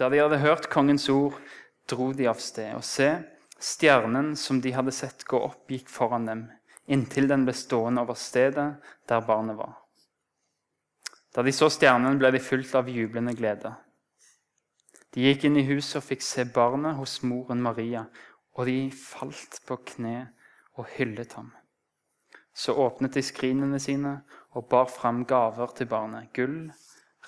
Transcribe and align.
Da 0.00 0.08
de 0.08 0.22
hadde 0.22 0.40
hørt 0.40 0.70
kongens 0.72 1.10
ord, 1.12 1.36
dro 1.90 2.14
de 2.16 2.24
av 2.30 2.40
sted. 2.40 2.72
Og 2.78 2.84
se, 2.88 3.10
stjernen 3.60 4.32
som 4.38 4.62
de 4.64 4.72
hadde 4.72 4.94
sett 4.96 5.26
gå 5.28 5.36
opp, 5.36 5.66
gikk 5.68 5.92
foran 5.92 6.24
dem, 6.24 6.46
inntil 6.88 7.28
den 7.28 7.44
ble 7.44 7.52
stående 7.52 8.06
over 8.06 8.16
stedet 8.16 8.70
der 9.10 9.26
barnet 9.28 9.58
var. 9.60 9.76
Da 11.36 11.44
de 11.44 11.52
så 11.52 11.68
stjernen, 11.70 12.16
ble 12.18 12.32
de 12.32 12.40
fylt 12.42 12.72
av 12.74 12.88
jublende 12.88 13.36
glede. 13.36 13.74
De 15.12 15.26
gikk 15.26 15.44
inn 15.44 15.60
i 15.60 15.66
huset 15.68 16.00
og 16.00 16.06
fikk 16.08 16.24
se 16.24 16.46
barnet 16.48 16.96
hos 16.96 17.20
moren 17.26 17.60
Maria, 17.62 18.06
og 18.56 18.70
de 18.70 18.88
falt 18.96 19.60
på 19.68 19.82
kne 19.92 20.30
og 20.78 20.88
hyllet 20.96 21.36
ham. 21.36 21.52
Så 22.56 22.72
åpnet 22.72 23.14
de 23.18 23.22
skrinene 23.26 23.78
sine 23.82 24.16
og 24.56 24.66
bar 24.72 24.88
fram 24.90 25.26
gaver 25.28 25.76
til 25.76 25.92
barnet, 25.92 26.32
gull, 26.34 26.70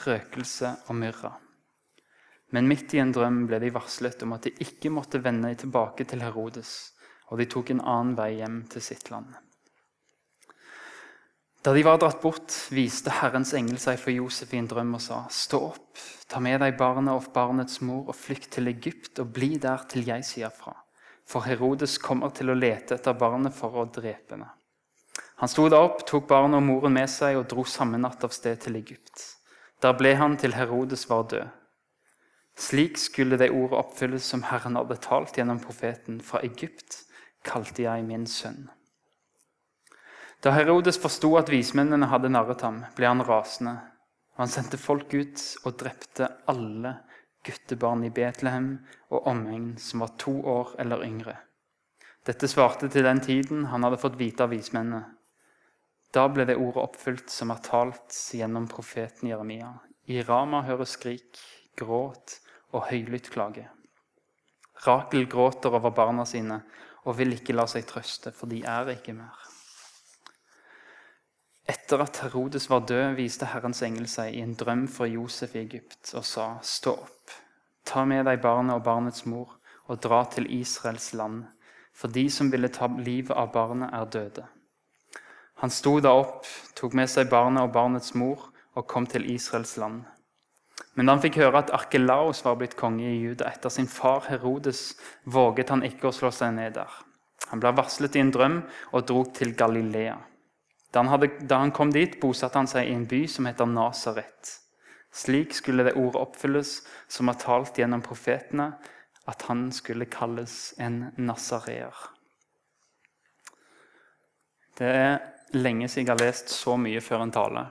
røkelse 0.07 0.77
og 0.89 0.98
myrra. 0.98 1.36
Men 2.52 2.68
midt 2.68 2.92
i 2.94 3.00
en 3.00 3.12
drøm 3.14 3.46
ble 3.48 3.62
de 3.62 3.70
varslet 3.72 4.22
om 4.26 4.34
at 4.36 4.44
de 4.44 4.52
ikke 4.60 4.93
måtte 4.93 5.22
vende 5.24 5.54
tilbake 5.56 6.04
til 6.08 6.20
Herodes, 6.24 6.93
og 7.32 7.40
de 7.40 7.48
tok 7.48 7.72
en 7.72 7.80
annen 7.80 8.12
vei 8.18 8.34
hjem 8.43 8.60
til 8.72 8.84
sitt 8.84 9.08
land. 9.12 9.32
Da 11.62 11.72
de 11.72 11.84
var 11.86 12.00
dratt 12.02 12.18
bort, 12.20 12.50
viste 12.74 13.12
Herrens 13.20 13.52
engel 13.54 13.79
seg 13.79 14.00
for 14.02 14.10
Josef 14.10 14.50
i 14.52 14.58
en 14.58 14.66
drøm 14.68 14.96
og 14.98 15.00
sa.: 15.04 15.20
Stå 15.30 15.60
opp, 15.70 16.00
ta 16.29 16.43
med 16.43 16.58
deg 16.60 16.74
barnet 16.76 17.14
og 17.14 17.30
barnets 17.32 17.79
mor 17.86 18.10
og 18.10 18.18
flykt 18.18 18.50
til 18.57 18.68
Egypt 18.68 19.22
og 19.22 19.30
bli 19.36 19.54
der 19.62 19.86
til 19.88 20.04
jeg 20.08 20.26
sier 20.26 20.50
fra. 20.50 20.74
For 21.24 21.46
Herodes 21.46 21.96
kommer 22.02 22.34
til 22.34 22.50
å 22.50 22.58
lete 22.58 22.98
etter 22.98 23.14
barnet 23.14 23.54
for 23.54 23.79
å 23.79 23.86
drepe 23.86 24.34
henne. 24.34 24.50
Han 25.38 25.48
sto 25.48 25.68
da 25.71 25.79
opp, 25.86 26.02
tok 26.07 26.26
barnet 26.29 26.58
og 26.58 26.66
moren 26.66 26.98
med 26.98 27.10
seg 27.10 27.38
og 27.38 27.48
dro 27.50 27.64
samme 27.64 27.98
natt 27.98 28.26
av 28.26 28.34
sted 28.34 28.58
til 28.66 28.76
Egypt. 28.82 29.22
Der 29.82 29.94
ble 29.94 30.16
han 30.18 30.36
til 30.36 30.58
Herodes 30.58 31.08
var 31.08 31.24
død. 31.30 31.61
Slik 32.62 32.98
skulle 32.98 33.36
det 33.41 33.50
ordet 33.50 33.78
oppfylles 33.78 34.27
som 34.30 34.44
Herren 34.47 34.77
hadde 34.78 35.00
talt 35.02 35.39
gjennom 35.39 35.58
profeten. 35.58 36.20
Fra 36.22 36.38
Egypt 36.46 37.00
kalte 37.42 37.82
jeg 37.88 38.05
min 38.06 38.27
sønn. 38.30 38.68
Da 40.42 40.52
Herodes 40.55 40.98
forsto 41.02 41.33
at 41.38 41.50
vismennene 41.50 42.06
hadde 42.10 42.30
narret 42.30 42.62
ham, 42.66 42.84
ble 42.94 43.08
han 43.08 43.22
rasende. 43.27 43.80
Han 44.38 44.50
sendte 44.50 44.78
folk 44.78 45.10
ut 45.14 45.42
og 45.64 45.74
drepte 45.80 46.28
alle 46.50 46.96
guttebarn 47.46 48.05
i 48.06 48.12
Betlehem 48.14 48.77
og 49.10 49.27
omegn 49.33 49.72
som 49.83 50.05
var 50.05 50.14
to 50.22 50.34
år 50.55 50.77
eller 50.83 51.02
yngre. 51.06 51.34
Dette 52.27 52.46
svarte 52.50 52.86
til 52.90 53.06
den 53.06 53.22
tiden 53.22 53.66
han 53.72 53.83
hadde 53.83 53.98
fått 54.02 54.20
vite 54.20 54.46
av 54.46 54.55
vismennene. 54.55 55.02
Da 56.14 56.28
ble 56.30 56.46
det 56.46 56.58
ordet 56.60 56.83
oppfylt 56.84 57.33
som 57.33 57.50
er 57.50 57.62
talt 57.64 58.14
gjennom 58.36 58.68
profeten 58.70 59.30
Jeremia. 59.33 59.72
I 60.06 60.22
Rama 60.22 60.62
høres 60.66 60.94
skrik, 60.98 61.40
gråt 61.78 62.38
og 62.72 62.88
høylytt 62.90 63.30
klage. 63.32 63.68
Rakel 64.86 65.28
gråter 65.30 65.74
over 65.78 65.94
barna 65.94 66.24
sine 66.26 66.62
og 67.06 67.18
vil 67.18 67.34
ikke 67.36 67.54
la 67.54 67.66
seg 67.70 67.86
trøste, 67.86 68.32
for 68.34 68.50
de 68.50 68.62
er 68.66 68.92
ikke 68.94 69.14
mer. 69.16 69.38
Etter 71.68 72.02
at 72.02 72.18
Herodes 72.24 72.68
var 72.70 72.86
død, 72.86 73.14
viste 73.18 73.46
Herrens 73.52 73.82
engel 73.86 74.08
seg 74.10 74.34
i 74.34 74.42
en 74.42 74.54
drøm 74.58 74.88
for 74.90 75.06
Josef 75.06 75.54
i 75.54 75.62
Egypt 75.62 76.10
og 76.18 76.24
sa, 76.26 76.46
Stå 76.62 76.96
opp, 77.04 77.34
ta 77.86 78.04
med 78.08 78.26
deg 78.26 78.42
barnet 78.42 78.80
og 78.80 78.86
barnets 78.86 79.26
mor 79.30 79.58
og 79.86 80.00
dra 80.02 80.24
til 80.30 80.48
Israels 80.50 81.12
land, 81.14 81.44
for 81.94 82.10
de 82.10 82.26
som 82.30 82.50
ville 82.50 82.70
ta 82.72 82.88
livet 82.98 83.36
av 83.36 83.52
barnet, 83.54 83.92
er 83.94 84.10
døde. 84.10 84.46
Han 85.62 85.70
sto 85.70 85.98
da 86.02 86.14
opp, 86.18 86.48
tok 86.74 86.94
med 86.98 87.10
seg 87.10 87.30
barnet 87.30 87.62
og 87.62 87.74
barnets 87.74 88.14
mor 88.18 88.48
og 88.74 88.88
kom 88.90 89.06
til 89.06 89.28
Israels 89.30 89.76
land. 89.78 90.02
Men 90.94 91.08
da 91.08 91.14
han 91.14 91.22
fikk 91.22 91.38
høre 91.40 91.62
at 91.62 91.72
Arkelaos 91.72 92.42
var 92.44 92.58
blitt 92.60 92.76
konge 92.76 93.06
i 93.08 93.20
Juda 93.22 93.48
etter 93.48 93.72
sin 93.72 93.88
far 93.88 94.26
Herodes, 94.28 94.92
våget 95.24 95.72
han 95.72 95.84
ikke 95.86 96.10
å 96.10 96.14
slå 96.16 96.32
seg 96.34 96.52
ned 96.58 96.76
der. 96.76 96.90
Han 97.48 97.60
ble 97.62 97.72
varslet 97.76 98.16
i 98.16 98.22
en 98.22 98.32
drøm 98.32 98.58
og 98.92 99.06
dro 99.08 99.24
til 99.34 99.54
Galilea. 99.56 100.18
Da 100.92 101.00
han, 101.00 101.08
hadde, 101.08 101.30
da 101.48 101.62
han 101.62 101.72
kom 101.72 101.92
dit, 101.92 102.18
bosatte 102.20 102.61
han 102.61 102.68
seg 102.68 102.89
i 102.89 102.96
en 102.96 103.06
by 103.08 103.24
som 103.30 103.48
heter 103.48 103.68
Nasaret. 103.68 104.58
Slik 105.12 105.56
skulle 105.56 105.84
det 105.84 105.96
ordet 106.00 106.20
oppfylles 106.20 106.78
som 107.08 107.28
var 107.28 107.40
talt 107.40 107.78
gjennom 107.80 108.05
profetene, 108.05 108.72
at 109.28 109.44
han 109.48 109.68
skulle 109.72 110.08
kalles 110.11 110.72
en 110.83 111.12
nasareer. 111.17 111.94
Det 114.78 114.88
er 114.88 115.18
lenge 115.55 115.88
siden 115.88 116.08
jeg 116.08 116.14
har 116.14 116.24
lest 116.24 116.52
så 116.52 116.78
mye 116.80 117.00
før 117.05 117.27
en 117.27 117.34
tale. 117.34 117.67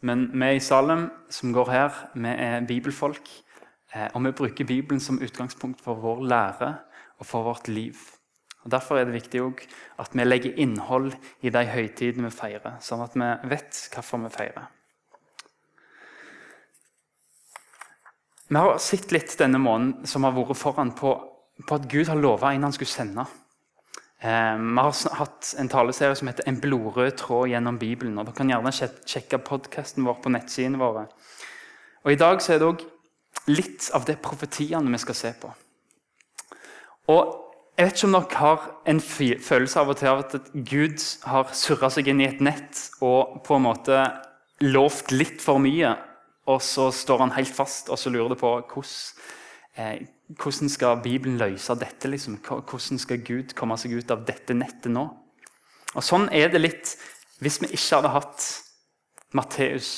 Men 0.00 0.30
vi 0.32 0.54
i 0.56 0.60
Salem 0.60 1.10
som 1.30 1.52
går 1.52 1.70
her, 1.70 1.96
vi 2.14 2.28
er 2.28 2.64
bibelfolk. 2.66 3.28
Eh, 3.94 4.08
og 4.14 4.24
vi 4.24 4.32
bruker 4.32 4.64
Bibelen 4.64 5.00
som 5.00 5.20
utgangspunkt 5.20 5.82
for 5.84 6.00
vår 6.00 6.24
lære 6.24 6.74
og 7.18 7.26
for 7.26 7.42
vårt 7.42 7.68
liv. 7.68 7.96
Og 8.64 8.70
Derfor 8.70 8.98
er 8.98 9.04
det 9.04 9.14
viktig 9.14 9.40
at 9.98 10.12
vi 10.12 10.24
legger 10.24 10.56
innhold 10.56 11.12
i 11.42 11.50
de 11.50 11.64
høytidene 11.66 12.28
vi 12.28 12.36
feirer, 12.36 12.76
sånn 12.80 13.02
at 13.04 13.16
vi 13.16 13.30
vet 13.48 13.80
hvorfor 13.94 14.20
vi 14.24 14.32
feirer. 14.34 14.68
Vi 18.50 18.58
har 18.58 18.78
sett 18.82 19.12
litt 19.14 19.36
denne 19.38 19.60
måneden 19.62 20.08
som 20.10 20.24
har 20.26 20.34
vært 20.34 20.58
foran 20.58 20.90
på, 20.96 21.12
på 21.66 21.76
at 21.76 21.88
Gud 21.88 22.08
har 22.10 22.18
lova 22.18 22.50
en 22.52 22.66
han 22.66 22.74
skulle 22.74 22.90
sende. 22.90 23.24
Eh, 24.22 24.56
vi 24.56 24.76
har 24.76 25.14
hatt 25.16 25.54
en 25.58 25.68
taleserie 25.68 26.14
som 26.14 26.28
heter 26.28 26.44
'En 26.46 26.60
blodrød 26.60 27.16
tråd 27.16 27.48
gjennom 27.48 27.78
Bibelen'. 27.78 28.18
og 28.18 28.26
Dere 28.26 28.34
kan 28.34 28.48
gjerne 28.48 28.72
sjekke 29.06 29.38
podkasten 29.38 30.04
vår 30.04 30.20
på 30.22 30.28
nettsidene 30.28 30.78
våre. 30.78 31.06
Og 32.04 32.12
I 32.12 32.16
dag 32.16 32.38
så 32.42 32.52
er 32.52 32.58
det 32.58 32.68
òg 32.68 32.84
litt 33.46 33.90
av 33.94 34.04
det 34.04 34.22
profetiene 34.22 34.90
vi 34.90 34.98
skal 34.98 35.14
se 35.14 35.34
på. 35.40 35.52
Og 37.08 37.46
Jeg 37.78 37.86
vet 37.86 37.94
ikke 37.94 38.04
om 38.04 38.12
dere 38.12 38.36
har 38.36 38.70
en 38.86 39.00
følelse 39.00 39.80
av 39.80 39.88
og 39.88 39.96
til 39.96 40.08
av 40.08 40.18
at 40.18 40.52
Gud 40.52 41.00
har 41.24 41.44
surra 41.44 41.88
seg 41.90 42.08
inn 42.08 42.20
i 42.20 42.26
et 42.26 42.40
nett 42.40 42.90
og 43.00 43.42
på 43.42 43.56
en 43.56 43.62
måte 43.62 44.20
lovt 44.60 45.10
litt 45.10 45.40
for 45.40 45.58
mye, 45.58 45.96
og 46.46 46.60
så 46.60 46.90
står 46.92 47.18
han 47.18 47.30
helt 47.30 47.48
fast, 47.48 47.88
og 47.88 47.98
så 47.98 48.10
lurer 48.10 48.28
det 48.28 48.38
på 48.38 48.50
hvordan 48.60 48.84
eh, 49.76 50.06
hvordan 50.38 50.68
skal 50.68 51.00
Bibelen 51.02 51.38
løse 51.38 51.74
dette? 51.74 52.08
Liksom? 52.08 52.38
Hvordan 52.46 52.98
skal 52.98 53.24
Gud 53.26 53.54
komme 53.58 53.78
seg 53.78 53.96
ut 53.98 54.10
av 54.10 54.24
dette 54.26 54.54
nettet 54.54 54.92
nå? 54.92 55.08
Og 55.96 56.06
Sånn 56.06 56.28
er 56.30 56.52
det 56.52 56.62
litt 56.62 56.94
hvis 57.40 57.58
vi 57.62 57.70
ikke 57.72 57.98
hadde 57.98 58.12
hatt 58.14 58.46
Matteus 59.34 59.90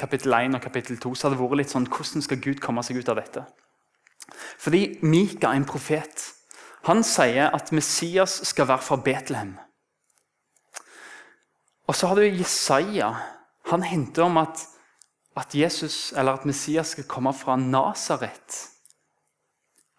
kapittel 0.00 0.34
1 0.34 0.56
og 0.58 0.64
kapittel 0.64 0.98
2. 0.98 1.14
så 1.14 1.28
hadde 1.28 1.38
det 1.38 1.44
vært 1.44 1.60
litt 1.60 1.72
sånn, 1.72 1.88
Hvordan 1.88 2.24
skal 2.24 2.40
Gud 2.42 2.60
komme 2.60 2.82
seg 2.84 3.00
ut 3.00 3.08
av 3.12 3.20
dette? 3.20 3.44
Fordi 4.60 4.98
Mika, 5.02 5.52
en 5.54 5.66
profet, 5.68 6.24
han 6.88 7.04
sier 7.04 7.52
at 7.52 7.72
Messias 7.76 8.40
skal 8.48 8.68
være 8.70 8.84
fra 8.84 8.96
Betlehem. 9.04 9.54
Og 11.88 11.96
så 11.96 12.08
har 12.08 12.16
du 12.16 12.24
Jesaja. 12.24 13.10
Han 13.70 13.82
hinter 13.84 14.28
om 14.28 14.38
at, 14.40 14.62
at 15.36 15.54
Jesus, 15.54 16.12
eller 16.16 16.38
at 16.38 16.46
Messias 16.46 16.94
skal 16.94 17.08
komme 17.10 17.32
fra 17.36 17.56
Nasaret. 17.60 18.60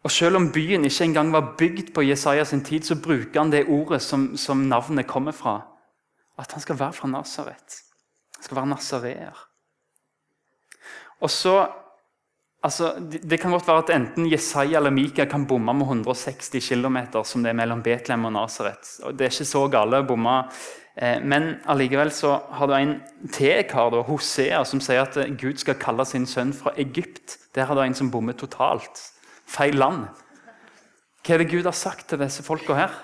Og 0.04 0.12
Selv 0.12 0.36
om 0.36 0.50
byen 0.52 0.86
ikke 0.86 1.06
engang 1.06 1.34
var 1.34 1.54
bygd 1.58 1.94
på 1.94 2.02
Jesaja 2.02 2.44
sin 2.44 2.64
tid, 2.66 2.88
så 2.88 2.98
bruker 2.98 3.40
han 3.40 3.52
det 3.52 3.68
ordet 3.70 4.02
som, 4.02 4.32
som 4.38 4.66
navnet 4.70 5.08
kommer 5.08 5.32
fra. 5.32 5.60
At 6.40 6.52
han 6.52 6.62
skal 6.62 6.80
være 6.80 6.94
fra 6.94 7.08
Nasaret. 7.08 7.78
Han 8.38 8.44
skal 8.48 8.58
være 8.58 8.72
nasareer. 8.72 9.48
Og 11.22 11.30
så, 11.30 11.68
altså, 12.64 12.96
Det 13.30 13.40
kan 13.40 13.52
godt 13.52 13.68
være 13.68 13.84
at 13.84 13.90
enten 13.94 14.32
Jesaja 14.32 14.78
eller 14.78 14.90
Mika 14.90 15.26
kan 15.26 15.46
bomme 15.48 15.74
med 15.74 15.86
160 15.86 16.70
km, 16.70 16.98
som 17.24 17.44
det 17.44 17.50
er 17.50 17.54
mellom 17.54 17.84
Betlehem 17.84 18.26
og 18.26 18.34
Nasaret. 18.34 18.98
Det 19.14 19.22
er 19.22 19.30
ikke 19.30 19.46
så 19.46 19.68
gale 19.68 20.02
å 20.02 20.08
bomme. 20.08 20.40
Eh, 20.98 21.22
men 21.22 21.60
allikevel 21.70 22.12
så 22.12 22.40
har 22.50 22.68
du 22.68 22.74
en 22.74 23.02
tekar, 23.32 24.02
Hosea, 24.08 24.64
som 24.66 24.82
sier 24.82 25.06
at 25.06 25.38
Gud 25.38 25.62
skal 25.62 25.78
kalle 25.78 26.06
sin 26.06 26.26
sønn 26.26 26.54
fra 26.54 26.74
Egypt. 26.78 27.38
Der 27.54 27.70
har 27.70 27.76
du 27.76 27.82
en 27.82 27.94
som 27.94 28.10
bommer 28.12 28.34
totalt 28.34 29.12
feil 29.52 29.78
land. 29.78 30.08
Hva 31.22 31.36
er 31.36 31.44
det 31.44 31.52
Gud 31.52 31.68
har 31.68 31.78
sagt 31.78 32.08
til 32.10 32.22
disse 32.22 32.44
folka 32.46 32.78
her? 32.78 32.96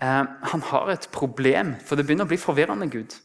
Eh, 0.00 0.24
han 0.52 0.62
har 0.70 0.88
et 0.90 1.08
problem, 1.12 1.74
for 1.84 1.96
det 1.98 2.06
begynner 2.06 2.28
å 2.28 2.32
bli 2.32 2.40
forvirrende. 2.40 2.88
Gud. 2.90 3.18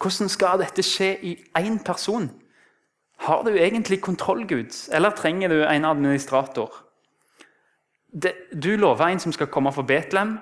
Hvordan 0.00 0.30
skal 0.32 0.60
dette 0.60 0.84
skje 0.84 1.12
i 1.24 1.36
én 1.58 1.78
person? 1.84 2.30
Har 3.26 3.44
du 3.44 3.54
egentlig 3.56 4.00
kontroll, 4.04 4.44
Gud, 4.48 4.72
eller 4.92 5.16
trenger 5.16 5.48
du 5.48 5.62
en 5.64 5.84
administrator? 5.88 6.72
Det, 8.12 8.34
du 8.52 8.76
lover 8.76 9.08
en 9.08 9.20
som 9.20 9.32
skal 9.32 9.48
komme 9.52 9.72
fra 9.72 9.84
Betlehem, 9.84 10.38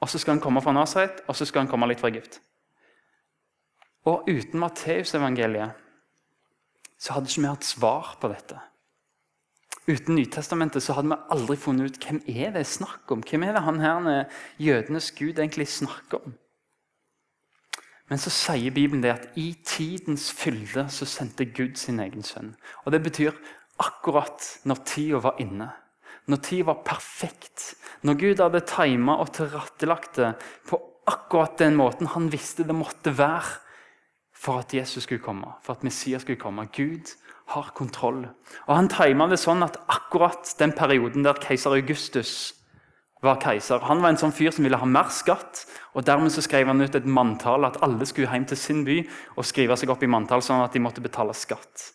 og 0.00 0.08
så 0.08 0.18
skal 0.18 0.36
han 0.36 0.42
komme 0.42 0.62
fra 0.62 0.72
Nasaret, 0.72 1.20
og 1.28 1.36
så 1.36 1.44
skal 1.44 1.64
han 1.64 1.70
komme 1.70 1.86
litt 1.90 2.00
fra 2.00 2.08
Egypt. 2.08 2.40
Og 4.08 4.24
uten 4.30 4.62
Matteusevangeliet 4.62 5.76
så 7.00 7.14
hadde 7.14 7.28
ikke 7.28 7.42
vi 7.42 7.50
hatt 7.50 7.66
svar 7.68 8.14
på 8.20 8.30
dette. 8.32 8.58
Uten 9.90 10.14
Nytestamentet 10.14 10.84
så 10.84 10.94
hadde 10.94 11.10
vi 11.10 11.18
aldri 11.34 11.56
funnet 11.58 11.90
ut 11.90 12.04
hvem 12.04 12.20
er 12.30 12.52
det 12.54 12.66
snakk 12.68 13.10
om. 13.10 13.24
Hvem 13.26 13.46
er 13.48 13.56
det 13.56 13.64
han 13.64 13.80
her 13.82 14.10
jødenes 14.60 15.10
gud 15.16 15.40
egentlig 15.40 15.66
snakker 15.72 16.22
om? 16.22 16.36
Men 18.10 18.18
så 18.18 18.30
sier 18.34 18.74
Bibelen 18.74 19.02
det 19.04 19.12
at 19.12 19.38
i 19.38 19.52
tidens 19.66 20.28
fylde 20.34 20.88
så 20.90 21.06
sendte 21.06 21.46
Gud 21.46 21.78
sin 21.78 22.00
egen 22.02 22.26
sønn. 22.26 22.56
Og 22.84 22.92
Det 22.92 23.02
betyr 23.02 23.38
akkurat 23.78 24.46
når 24.66 24.82
tida 24.84 25.22
var 25.22 25.38
inne. 25.38 25.70
Når 26.26 26.42
tida 26.44 26.66
var 26.72 26.82
perfekt. 26.86 27.74
Når 28.02 28.18
Gud 28.18 28.42
hadde 28.42 28.64
tima 28.66 29.16
og 29.22 29.32
tilrettelagt 29.34 30.18
det 30.18 30.34
på 30.68 30.80
akkurat 31.10 31.58
den 31.58 31.78
måten 31.78 32.10
han 32.10 32.28
visste 32.30 32.66
det 32.66 32.76
måtte 32.76 33.14
være 33.16 33.60
for 34.40 34.62
at 34.62 34.74
Jesus 34.74 35.04
skulle 35.04 35.22
komme, 35.22 35.46
for 35.62 35.76
at 35.76 35.84
Messias 35.84 36.22
skulle 36.22 36.40
komme. 36.40 36.66
Gud 36.72 37.14
har 37.54 37.72
kontroll. 37.74 38.24
Og 38.68 38.72
Han 38.76 38.88
tima 38.88 39.28
det 39.30 39.40
sånn 39.42 39.64
at 39.66 39.78
akkurat 39.90 40.54
den 40.58 40.72
perioden 40.76 41.26
der 41.26 41.38
keiser 41.42 41.74
Augustus 41.76 42.54
var 43.22 43.40
keiser. 43.42 43.82
Han 43.84 44.00
var 44.00 44.14
en 44.14 44.20
sånn 44.20 44.32
fyr 44.32 44.52
som 44.54 44.64
ville 44.64 44.78
ha 44.80 44.86
mer 44.88 45.10
skatt. 45.12 45.66
og 45.94 46.06
Dermed 46.06 46.32
så 46.32 46.42
skrev 46.44 46.70
han 46.70 46.80
ut 46.80 46.94
et 46.94 47.06
manntall 47.06 47.66
at 47.68 47.80
alle 47.84 48.06
skulle 48.08 48.30
hjem 48.30 48.46
til 48.48 48.56
sin 48.56 48.84
by 48.86 49.02
og 49.36 49.44
skrive 49.44 49.76
seg 49.76 49.92
opp 49.92 50.02
i 50.02 50.10
manntall, 50.10 50.42
sånn 50.42 50.64
at 50.64 50.72
de 50.72 50.80
måtte 50.80 51.04
betale 51.04 51.36
skatt. 51.36 51.90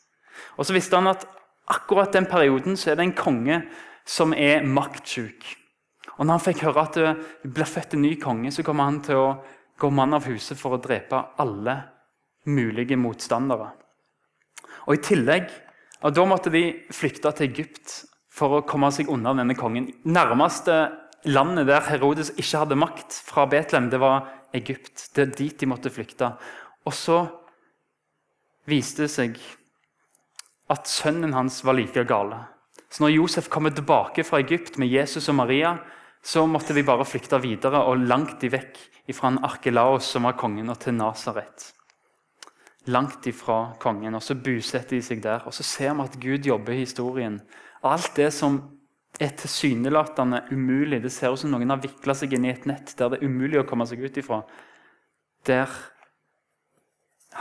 Og 0.57 0.66
Så 0.66 0.74
visste 0.74 0.96
han 0.96 1.07
at 1.07 1.25
akkurat 1.68 2.13
den 2.13 2.30
perioden 2.30 2.78
så 2.78 2.92
er 2.92 2.96
det 2.96 3.08
en 3.08 3.18
konge 3.18 3.63
som 4.06 4.34
er 4.34 4.63
maktsjuk. 4.63 5.44
Og 6.18 6.25
når 6.25 6.38
han 6.38 6.46
fikk 6.46 6.62
høre 6.63 6.84
at 6.84 7.00
det 7.00 7.51
ble 7.51 7.66
født 7.66 7.96
en 7.96 8.06
ny 8.06 8.16
konge, 8.22 8.51
så 8.54 8.63
kommer 8.63 8.88
han 8.88 9.01
til 9.04 9.19
å 9.19 9.30
gå 9.80 9.90
mann 9.92 10.13
av 10.16 10.28
huset 10.30 10.58
for 10.60 10.78
å 10.78 10.81
drepe 10.81 11.18
alle 11.42 11.75
mulige 12.46 12.96
motstandere. 12.96 13.74
Og 14.86 14.98
i 14.98 15.04
tillegg, 15.04 15.50
og 16.06 16.14
Da 16.14 16.26
måtte 16.26 16.52
de 16.54 16.84
flykte 16.94 17.32
til 17.34 17.50
Egypt 17.50 18.06
for 18.30 18.60
å 18.60 18.66
komme 18.68 18.92
seg 18.94 19.10
unna 19.10 19.34
denne 19.34 19.56
kongen. 19.58 19.88
Nærmeste 20.06 20.92
landet 21.26 21.68
der 21.68 21.88
Herodes 21.88 22.34
ikke 22.36 22.62
hadde 22.62 22.78
makt, 22.78 23.16
fra 23.26 23.48
Betlehem, 23.50 23.90
det 23.90 24.00
var 24.04 24.28
Egypt. 24.54 25.10
Det 25.16 25.24
er 25.24 25.36
dit 25.38 25.60
de 25.60 25.70
måtte 25.70 25.90
flykte. 25.90 26.36
Og 26.86 26.94
så 26.94 27.24
viste 28.70 29.06
det 29.06 29.14
seg 29.14 29.40
at 30.70 30.90
sønnen 30.90 31.34
hans 31.34 31.62
var 31.66 31.78
like 31.78 32.06
gale. 32.10 32.44
Så 32.90 33.04
når 33.04 33.16
Josef 33.16 33.50
kommer 33.50 33.74
tilbake 33.74 34.24
fra 34.26 34.40
Egypt 34.44 34.78
med 34.82 34.92
Jesus 34.92 35.30
og 35.30 35.40
Maria, 35.42 35.78
så 36.26 36.46
måtte 36.50 36.74
de 36.74 36.86
bare 36.86 37.06
flykte 37.06 37.38
videre 37.42 37.84
og 37.86 38.06
langt 38.10 38.40
de 38.42 38.50
vekk 38.54 38.80
fra 39.14 39.34
Arkelaos, 39.46 40.08
som 40.10 40.26
var 40.26 40.38
kongen, 40.40 40.70
og 40.74 40.80
til 40.82 40.96
Nasaret. 40.98 41.72
Langt 42.86 43.26
ifra 43.28 43.74
kongen. 43.82 44.16
og 44.16 44.24
Så 44.24 44.36
bosetter 44.36 44.98
de 44.98 45.02
seg 45.02 45.24
der. 45.24 45.46
Og 45.46 45.54
så 45.54 45.64
ser 45.64 45.94
vi 45.94 46.06
at 46.06 46.20
Gud 46.22 46.46
jobber 46.46 46.74
i 46.74 46.84
historien. 46.84 47.42
Alt 47.84 48.16
det 48.16 48.32
som 48.34 48.62
er 49.20 49.34
tilsynelatende 49.38 50.44
umulig. 50.52 51.02
Det 51.04 51.12
ser 51.12 51.34
ut 51.34 51.40
som 51.40 51.52
noen 51.52 51.70
har 51.70 51.82
vikla 51.82 52.14
seg 52.14 52.36
inn 52.36 52.46
i 52.46 52.54
et 52.54 52.66
nett 52.66 52.96
der 52.98 53.10
det 53.10 53.22
er 53.22 53.30
umulig 53.30 53.62
å 53.62 53.68
komme 53.68 53.88
seg 53.88 54.04
ut 54.04 54.18
ifra. 54.18 54.42
Der 55.48 55.72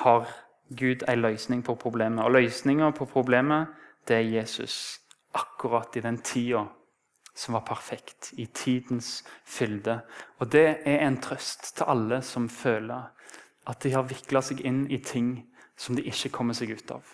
har 0.04 0.28
Gud 0.70 1.04
en 1.08 1.20
løsning 1.20 1.62
på 1.64 1.76
problemet. 1.80 2.24
Og 2.24 2.32
løsninga 2.38 2.92
på 2.96 3.06
problemet 3.10 3.74
det 4.08 4.16
er 4.16 4.30
Jesus. 4.38 5.00
Akkurat 5.34 5.96
i 5.96 6.04
den 6.04 6.18
tida 6.22 6.66
som 7.34 7.56
var 7.58 7.64
perfekt. 7.66 8.32
I 8.38 8.46
tidens 8.46 9.24
fylde. 9.44 10.00
Og 10.38 10.52
det 10.52 10.66
er 10.86 11.06
en 11.06 11.18
trøst 11.20 11.74
til 11.76 11.90
alle 11.90 12.22
som 12.22 12.48
føler 12.48 13.10
at 13.70 13.80
de 13.84 13.92
har 13.94 14.08
vikla 14.08 14.42
seg 14.44 14.62
inn 14.66 14.84
i 14.92 15.00
ting 15.02 15.36
som 15.76 15.96
de 15.96 16.04
ikke 16.06 16.32
kommer 16.34 16.56
seg 16.56 16.74
ut 16.76 16.90
av. 16.94 17.04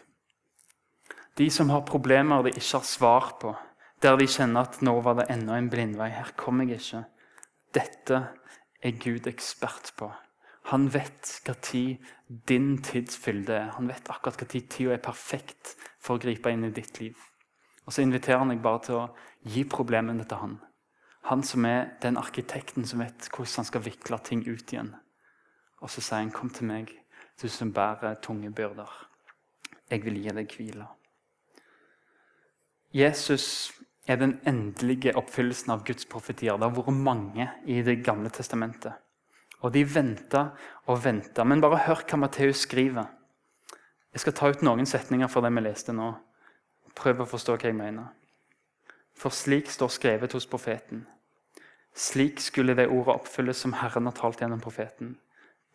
De 1.38 1.46
som 1.50 1.70
har 1.70 1.86
problemer 1.88 2.42
de 2.44 2.52
ikke 2.52 2.80
har 2.80 2.86
svar 2.86 3.34
på 3.40 3.54
der 4.02 4.16
de 4.16 4.26
kjenner 4.28 4.66
at 4.66 4.80
nå 4.84 4.94
var 5.04 5.18
det 5.18 5.28
enda 5.32 5.58
en 5.60 5.68
blindvei. 5.72 6.08
Her 6.12 6.32
kom 6.40 6.62
jeg 6.64 6.80
ikke. 6.80 7.04
Dette 7.76 8.20
er 8.80 8.96
Gud 9.00 9.28
ekspert 9.28 9.92
på. 9.96 10.08
Han 10.72 10.88
vet 10.92 11.28
hva 11.44 11.54
tid 11.60 12.00
din 12.48 12.78
tidsfylde 12.84 13.56
er. 13.56 13.68
Han 13.76 13.90
vet 13.90 14.08
akkurat 14.12 14.40
hva 14.40 14.48
tid 14.48 14.70
tida 14.72 14.96
er 14.96 15.04
perfekt 15.04 15.74
for 16.00 16.16
å 16.16 16.22
gripe 16.22 16.52
inn 16.52 16.64
i 16.68 16.72
ditt 16.74 17.00
liv. 17.00 17.16
Og 17.84 17.92
så 17.92 18.04
inviterer 18.04 18.40
han 18.40 18.52
deg 18.52 18.62
bare 18.64 18.82
til 18.86 18.98
å 19.00 19.06
gi 19.48 19.64
problemene 19.68 20.24
til 20.28 20.42
han. 20.42 20.58
Han 21.28 21.44
som 21.44 21.66
er 21.68 21.94
den 22.00 22.16
arkitekten 22.20 22.86
som 22.88 23.02
vet 23.04 23.28
hvordan 23.28 23.60
han 23.60 23.68
skal 23.68 23.84
vikle 23.84 24.18
ting 24.24 24.44
ut 24.48 24.72
igjen. 24.72 24.94
Og 25.80 25.90
så 25.90 26.00
sier 26.00 26.18
han, 26.18 26.30
'Kom 26.30 26.50
til 26.50 26.66
meg, 26.66 26.88
du 27.42 27.48
som 27.48 27.72
bærer 27.72 28.20
tunge 28.22 28.52
byrder. 28.52 29.06
Jeg 29.90 30.04
vil 30.04 30.22
gi 30.22 30.28
deg 30.28 30.48
hvile.' 30.48 30.88
Jesus 32.92 33.72
er 34.06 34.16
den 34.16 34.40
endelige 34.46 35.16
oppfyllelsen 35.16 35.70
av 35.70 35.84
Guds 35.84 36.04
profetier. 36.04 36.56
Det 36.56 36.66
har 36.66 36.74
vært 36.74 36.96
mange 36.96 37.50
i 37.66 37.82
Det 37.82 38.04
gamle 38.04 38.30
testamentet. 38.30 38.92
Og 39.62 39.72
de 39.72 39.84
venta 39.84 40.50
og 40.86 41.04
venta. 41.04 41.44
Men 41.44 41.60
bare 41.60 41.78
hør 41.86 42.02
hva 42.08 42.16
Matteus 42.16 42.64
skriver. 42.66 43.06
Jeg 44.12 44.20
skal 44.20 44.32
ta 44.32 44.48
ut 44.50 44.62
noen 44.62 44.86
setninger 44.86 45.28
fra 45.28 45.40
det 45.40 45.52
vi 45.54 45.60
leste 45.60 45.92
nå. 45.92 46.14
Prøv 46.94 47.20
å 47.20 47.28
forstå 47.28 47.56
hva 47.56 47.68
jeg 47.68 47.76
mener. 47.78 48.08
For 49.14 49.30
slik 49.30 49.70
står 49.70 49.88
skrevet 49.88 50.32
hos 50.32 50.46
profeten. 50.46 51.06
Slik 51.94 52.40
skulle 52.40 52.74
det 52.74 52.88
ordet 52.88 53.20
oppfylles 53.20 53.60
som 53.62 53.76
Herren 53.78 54.08
har 54.08 54.16
talt 54.16 54.40
gjennom 54.40 54.60
profeten. 54.60 55.18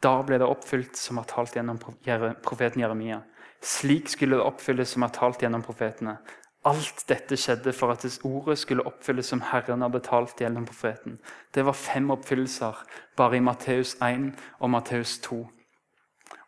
Da 0.06 0.20
ble 0.22 0.38
det 0.38 0.46
oppfylt 0.46 1.00
som 1.00 1.18
har 1.18 1.26
talt 1.30 1.56
gjennom 1.58 1.80
profeten 1.82 2.84
Jeremia. 2.84 3.24
Slik 3.66 4.12
skulle 4.12 4.38
det 4.38 4.46
oppfylles 4.46 4.92
som 4.94 5.02
har 5.02 5.14
talt 5.16 5.42
gjennom 5.42 5.64
profetene. 5.66 6.20
Alt 6.66 7.04
dette 7.10 7.38
skjedde 7.38 7.74
for 7.78 7.94
at 7.94 8.06
ordet 8.26 8.58
skulle 8.62 8.86
oppfylles 8.86 9.32
som 9.34 9.42
Herren 9.50 9.82
hadde 9.86 10.04
talt 10.06 10.42
gjennom 10.42 10.66
profeten. 10.66 11.18
Det 11.54 11.66
var 11.66 11.78
fem 11.78 12.10
oppfyllelser 12.14 12.84
bare 13.18 13.38
i 13.38 13.44
Matteus 13.46 13.96
1 14.02 14.32
og 14.60 14.74
Matteus 14.74 15.18
2. 15.26 15.42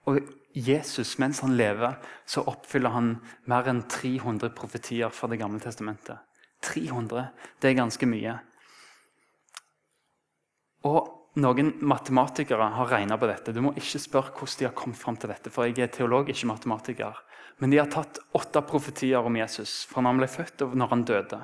Og 0.09 0.21
Jesus, 0.54 1.18
mens 1.21 1.42
han 1.45 1.57
lever, 1.57 1.98
så 2.25 2.45
oppfyller 2.50 2.94
han 2.94 3.12
mer 3.45 3.69
enn 3.69 3.83
300 3.89 4.54
profetier 4.57 5.09
fra 5.13 5.30
Det 5.30 5.38
gamle 5.42 5.59
testamentet. 5.62 6.18
300, 6.62 7.27
Det 7.62 7.69
er 7.69 7.81
ganske 7.81 8.06
mye. 8.06 8.39
Og 10.83 11.16
noen 11.37 11.71
matematikere 11.85 12.71
har 12.73 12.89
regna 12.89 13.17
på 13.19 13.29
dette. 13.29 13.53
Du 13.53 13.61
må 13.61 13.73
ikke 13.77 14.01
spørre 14.01 14.33
hvordan 14.33 14.59
de 14.59 14.67
har 14.67 14.75
kommet 14.77 14.99
fram 14.99 15.17
til 15.19 15.31
dette, 15.31 15.51
for 15.53 15.67
jeg 15.67 15.79
er 15.85 15.93
teolog, 15.93 16.29
ikke 16.29 16.49
matematiker. 16.49 17.23
Men 17.61 17.73
de 17.73 17.79
har 17.81 17.89
tatt 17.89 18.19
åtte 18.37 18.61
profetier 18.65 19.25
om 19.25 19.37
Jesus 19.37 19.83
fra 19.89 20.01
når 20.01 20.13
han 20.13 20.21
ble 20.21 20.29
født 20.29 20.65
og 20.65 20.75
når 20.77 20.93
han 20.93 21.05
døde. 21.09 21.39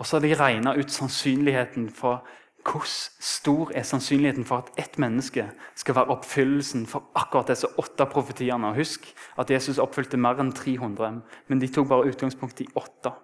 Og 0.00 0.06
så 0.06 0.16
har 0.16 0.24
de 0.24 0.36
regna 0.36 0.74
ut 0.76 0.92
sannsynligheten 0.92 1.88
for 1.96 2.24
hvordan 2.60 3.24
stor 3.24 3.70
er 3.72 3.86
sannsynligheten 3.88 4.44
for 4.44 4.60
at 4.60 4.72
ett 4.76 4.98
menneske 5.00 5.46
skal 5.80 5.96
være 5.96 6.12
oppfyllelsen 6.12 6.84
for 6.86 7.08
akkurat 7.16 7.48
disse 7.48 7.68
åtte 7.80 8.04
profetiene. 8.12 8.68
Og 8.68 8.80
husk 8.82 9.08
at 9.40 9.50
Jesus 9.50 9.80
oppfylte 9.80 10.20
mer 10.20 10.40
enn 10.40 10.52
300, 10.52 11.22
men 11.48 11.60
de 11.62 11.70
tok 11.72 11.88
bare 11.88 12.12
utgangspunkt 12.12 12.60
i 12.60 12.68
åtte. 12.76 13.14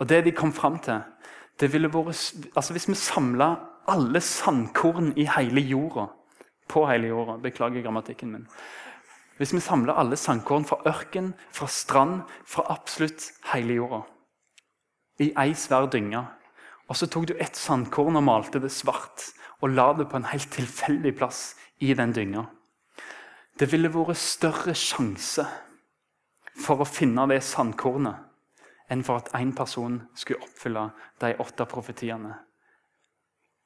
Og 0.00 0.08
det 0.08 0.24
de 0.24 0.32
kom 0.32 0.52
fram 0.52 0.78
til, 0.80 1.04
det 1.60 1.68
ville 1.72 1.92
vært 1.92 2.48
altså 2.56 2.72
Hvis 2.72 2.88
vi 2.88 2.94
samla 2.96 3.71
alle 3.90 4.20
sandkorn 4.20 5.12
i 5.16 5.26
hele 5.26 5.60
jorda 5.60 6.08
på 6.68 6.86
hele 6.88 7.10
jorda 7.12 7.38
Beklager 7.42 7.82
grammatikken 7.82 8.32
min. 8.32 8.46
Hvis 9.36 9.54
vi 9.54 9.60
samler 9.60 9.98
alle 9.98 10.16
sandkorn 10.16 10.64
fra 10.68 10.78
ørken, 10.86 11.32
fra 11.50 11.66
strand, 11.66 12.22
fra 12.46 12.66
absolutt 12.70 13.32
hele 13.52 13.80
jorda 13.80 14.02
i 15.20 15.28
ei 15.38 15.52
svær 15.54 15.86
dynge, 15.92 16.22
og 16.88 16.96
så 16.98 17.06
tok 17.06 17.28
du 17.30 17.34
ett 17.38 17.56
sandkorn 17.56 18.16
og 18.18 18.24
malte 18.26 18.60
det 18.62 18.72
svart 18.72 19.28
og 19.62 19.74
la 19.76 19.92
det 19.96 20.08
på 20.10 20.18
en 20.18 20.28
helt 20.32 20.50
tilfeldig 20.52 21.14
plass 21.18 21.52
i 21.78 21.94
den 21.94 22.12
dynga 22.12 22.46
Det 23.58 23.68
ville 23.72 23.92
vært 23.92 24.18
større 24.18 24.74
sjanse 24.74 25.44
for 26.58 26.82
å 26.82 26.88
finne 26.88 27.26
det 27.30 27.42
sandkornet 27.44 28.28
enn 28.90 29.04
for 29.06 29.22
at 29.22 29.30
én 29.38 29.52
person 29.56 30.00
skulle 30.14 30.42
oppfylle 30.42 30.88
de 31.20 31.34
åtte 31.40 31.64
profetiene. 31.68 32.34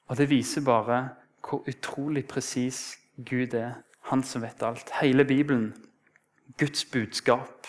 Og 0.07 0.17
Det 0.17 0.31
viser 0.31 0.65
bare 0.65 1.09
hvor 1.49 1.65
utrolig 1.69 2.27
presis 2.29 2.99
Gud 3.17 3.55
er 3.55 3.73
han 4.01 4.23
som 4.23 4.43
vet 4.43 4.63
alt. 4.63 4.91
Hele 5.01 5.25
Bibelen, 5.25 5.75
Guds 6.59 6.85
budskap, 6.85 7.67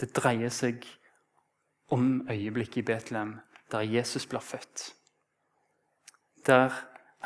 det 0.00 0.12
dreier 0.16 0.52
seg 0.52 0.84
om 1.90 2.28
øyeblikket 2.30 2.76
i 2.76 2.82
Betlehem, 2.82 3.38
der 3.72 3.80
Jesus 3.80 4.26
blir 4.26 4.40
født. 4.40 4.92
Der 6.46 6.72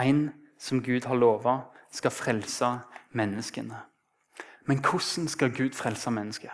en 0.00 0.32
som 0.58 0.82
Gud 0.82 1.06
har 1.06 1.14
lova, 1.14 1.58
skal 1.90 2.10
frelse 2.10 2.78
menneskene. 3.12 3.76
Men 4.64 4.78
hvordan 4.78 5.28
skal 5.28 5.56
Gud 5.56 5.72
frelse 5.72 6.10
mennesket? 6.10 6.50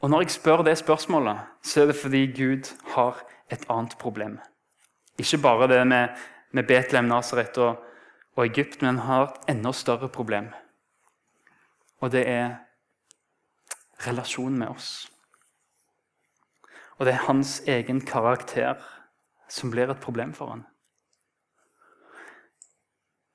Og 0.00 0.10
Når 0.10 0.20
jeg 0.20 0.30
spør 0.30 0.62
det 0.62 0.78
spørsmålet, 0.78 1.38
så 1.62 1.82
er 1.82 1.86
det 1.86 1.96
fordi 1.96 2.26
Gud 2.26 2.74
har 2.94 3.22
et 3.50 3.64
annet 3.70 3.96
problem. 3.98 4.38
Ikke 5.18 5.38
bare 5.42 5.68
det 5.68 5.86
med, 5.86 6.08
med 6.52 6.66
Betlehem, 6.66 7.08
Nasaret 7.10 7.58
og 7.58 7.84
og 8.38 8.46
Egypt, 8.46 8.82
men 8.82 8.94
han 8.94 9.06
har 9.06 9.24
et 9.26 9.50
enda 9.50 9.72
større 9.74 10.08
problem. 10.14 10.52
Og 11.98 12.12
det 12.14 12.22
er 12.30 12.52
relasjonen 14.06 14.60
med 14.60 14.70
oss. 14.70 15.08
Og 16.98 17.06
det 17.06 17.14
er 17.14 17.26
hans 17.26 17.58
egen 17.66 18.00
karakter 18.06 18.78
som 19.50 19.72
blir 19.74 19.90
et 19.90 20.02
problem 20.02 20.34
for 20.38 20.54
han. 20.54 20.66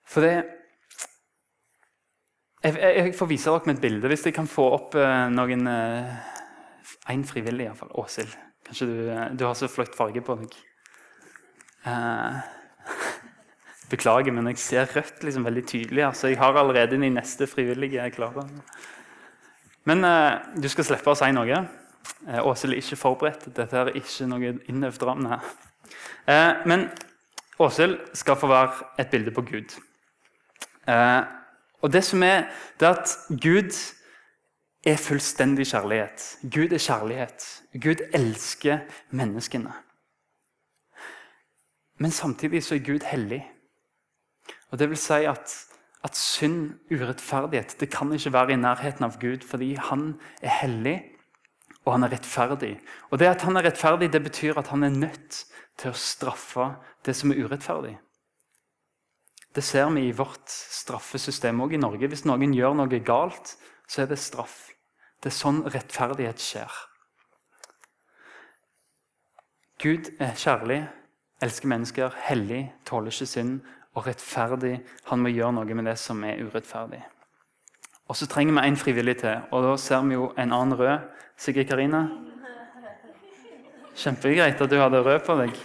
For 0.07 0.23
det 0.23 0.35
Jeg, 2.63 2.77
jeg 2.79 3.15
får 3.15 3.27
vise 3.27 3.51
dere 3.51 3.67
med 3.67 3.75
et 3.75 3.81
bilde, 3.81 4.07
hvis 4.07 4.21
jeg 4.25 4.33
kan 4.33 4.47
få 4.47 4.69
opp 4.71 4.93
eh, 4.95 5.25
noen 5.35 5.67
eh, 5.67 6.13
én 7.11 7.25
frivillig, 7.27 7.65
iallfall. 7.65 7.89
Åshild. 7.99 8.31
Kanskje 8.63 8.87
du, 8.87 8.93
du, 9.35 9.43
har 9.43 9.57
så 9.59 9.67
flott 9.67 9.97
farge 9.97 10.23
på 10.23 10.37
deg. 10.39 10.55
Eh, 11.91 12.37
beklager, 13.89 14.31
men 14.31 14.47
jeg 14.51 14.57
ser 14.61 14.89
rødt 14.95 15.23
liksom 15.23 15.45
veldig 15.45 15.65
tydelig. 15.67 16.03
Altså, 16.07 16.27
jeg 16.27 16.39
har 16.39 16.57
allerede 16.57 16.99
de 17.01 17.09
neste 17.09 17.47
frivillige 17.47 18.09
klare. 18.15 18.47
Men 19.85 20.03
eh, 20.07 20.61
du 20.61 20.69
skal 20.71 20.87
slippe 20.87 21.11
å 21.11 21.17
si 21.17 21.31
noe. 21.35 21.63
Eh, 22.27 22.39
Åshild 22.39 22.73
er 22.73 22.81
ikke 22.81 22.99
forberedt. 22.99 23.47
Dette 23.55 23.81
er 23.81 23.95
ikke 23.99 24.27
noe 24.31 24.55
innøvd 24.71 25.07
ramme. 25.07 25.39
Eh, 26.27 26.63
men 26.65 26.87
Åshild 27.59 27.99
skal 28.17 28.39
få 28.39 28.47
være 28.51 28.87
et 28.99 29.11
bilde 29.11 29.31
på 29.35 29.43
Gud. 29.47 29.75
Eh, 30.87 31.21
og 31.83 31.93
det 31.93 32.03
som 32.07 32.23
er, 32.23 32.47
det 32.79 32.87
er 32.87 32.99
at 33.01 33.17
Gud 33.29 33.75
er 34.85 34.99
fullstendig 34.99 35.67
kjærlighet. 35.67 36.37
Gud 36.43 36.71
er 36.71 36.77
kjærlighet. 36.77 37.47
Gud 37.83 38.03
elsker 38.13 38.79
menneskene. 39.11 39.73
Men 41.99 42.11
samtidig 42.11 42.63
så 42.63 42.75
er 42.75 42.85
Gud 42.85 43.03
hellig. 43.07 43.43
Og 44.73 44.79
det 44.81 44.89
vil 44.89 44.97
si 44.97 45.21
at, 45.29 45.51
at 46.01 46.17
synd, 46.17 46.79
urettferdighet, 46.89 47.75
det 47.79 47.91
kan 47.93 48.09
ikke 48.13 48.33
være 48.33 48.55
i 48.55 48.57
nærheten 48.57 49.05
av 49.05 49.19
Gud, 49.21 49.45
fordi 49.45 49.75
han 49.77 50.15
er 50.41 50.55
hellig, 50.63 50.95
og 51.85 51.93
han 51.93 52.07
er 52.07 52.15
rettferdig. 52.15 52.71
Og 53.11 53.19
det 53.21 53.29
at 53.29 53.45
han 53.45 53.59
er 53.59 53.67
rettferdig, 53.67 54.09
det 54.13 54.23
betyr 54.23 54.57
at 54.57 54.71
han 54.73 54.83
er 54.83 54.95
nødt 54.95 55.43
til 55.77 55.91
å 55.91 55.99
straffe 55.99 56.71
det 57.05 57.13
som 57.15 57.31
er 57.31 57.43
urettferdig. 57.45 57.93
Det 59.53 59.61
ser 59.63 59.91
vi 59.93 60.07
i 60.07 60.15
vårt 60.17 60.49
straffesystem 60.49 61.61
òg 61.61 61.75
i 61.77 61.81
Norge. 61.81 62.09
Hvis 62.09 62.25
noen 62.25 62.55
gjør 62.57 62.73
noe 62.79 63.01
galt, 63.05 63.53
så 63.85 64.01
er 64.01 64.09
det 64.09 64.17
straff. 64.17 64.71
Det 65.21 65.29
er 65.29 65.37
sånn 65.37 65.61
rettferdighet 65.69 66.41
skjer. 66.41 66.81
Gud 69.83 70.09
er 70.17 70.33
kjærlig, 70.33 70.81
elsker 71.43 71.69
mennesker, 71.69 72.17
hellig, 72.25 72.65
tåler 72.87 73.13
ikke 73.13 73.29
synd 73.29 73.61
og 73.93 74.07
rettferdig. 74.07 74.77
Han 75.09 75.21
må 75.21 75.31
gjøre 75.33 75.53
noe 75.59 75.77
med 75.77 75.85
det 75.89 75.97
som 76.01 76.23
er 76.25 76.41
urettferdig. 76.41 77.01
Og 78.09 78.15
Så 78.15 78.27
trenger 78.27 78.53
vi 78.53 78.67
en 78.67 78.77
frivillig 78.77 79.17
til, 79.21 79.39
og 79.51 79.63
da 79.63 79.77
ser 79.77 80.01
vi 80.07 80.13
jo 80.17 80.33
en 80.37 80.51
annen 80.51 80.77
rød. 80.77 80.99
Sigrid 81.37 81.67
Karina? 81.67 82.07
Kjempegreit 83.95 84.61
at 84.61 84.69
du 84.69 84.77
hadde 84.81 85.01
rød 85.05 85.19
på 85.25 85.37
deg. 85.39 85.57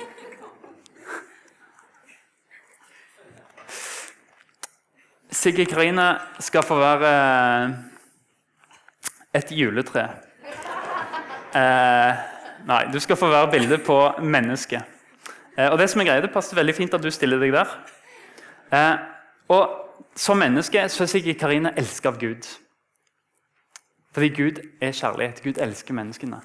Sigrid 5.30 5.68
Karina 5.70 6.18
skal 6.40 6.64
få 6.66 6.78
være 6.80 7.10
eh, 7.10 7.74
et 9.38 9.52
juletre. 9.54 10.08
Eh, 11.56 12.24
nei, 12.68 12.80
du 12.92 12.98
skal 13.00 13.16
få 13.16 13.28
være 13.32 13.50
bilde 13.52 13.78
på 13.78 13.98
mennesket. 14.20 14.82
Eh, 15.56 15.68
og 15.68 15.78
det 15.78 15.90
som 15.90 16.02
er 16.02 16.10
greit, 16.10 16.24
det 16.24 16.32
passer 16.34 16.58
veldig 16.58 16.74
fint 16.74 16.94
at 16.94 17.04
du 17.04 17.10
stiller 17.14 17.40
deg 17.42 17.54
der. 17.54 17.76
Eh, 18.72 18.96
og 19.48 19.84
Som 20.18 20.40
menneske 20.42 20.80
så 20.90 21.04
er 21.04 21.06
sikkert 21.06 21.38
Karina 21.38 21.70
elska 21.78 22.08
av 22.08 22.16
Gud. 22.18 22.42
Fordi 24.10 24.28
Gud 24.34 24.56
er 24.82 24.90
kjærlighet. 24.90 25.42
Gud 25.44 25.60
elsker 25.62 25.94
menneskene. 25.94 26.40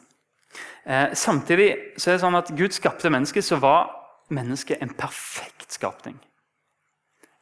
Eh, 0.86 1.14
samtidig 1.14 1.72
så 1.98 2.12
er 2.12 2.14
det 2.14 2.22
sånn 2.22 2.38
at 2.38 2.52
Gud 2.54 2.76
skapte 2.76 3.10
mennesket, 3.10 3.46
så 3.48 3.58
var 3.58 3.90
mennesket 4.30 4.82
en 4.82 4.94
perfekt 4.94 5.74
skapning. 5.74 6.20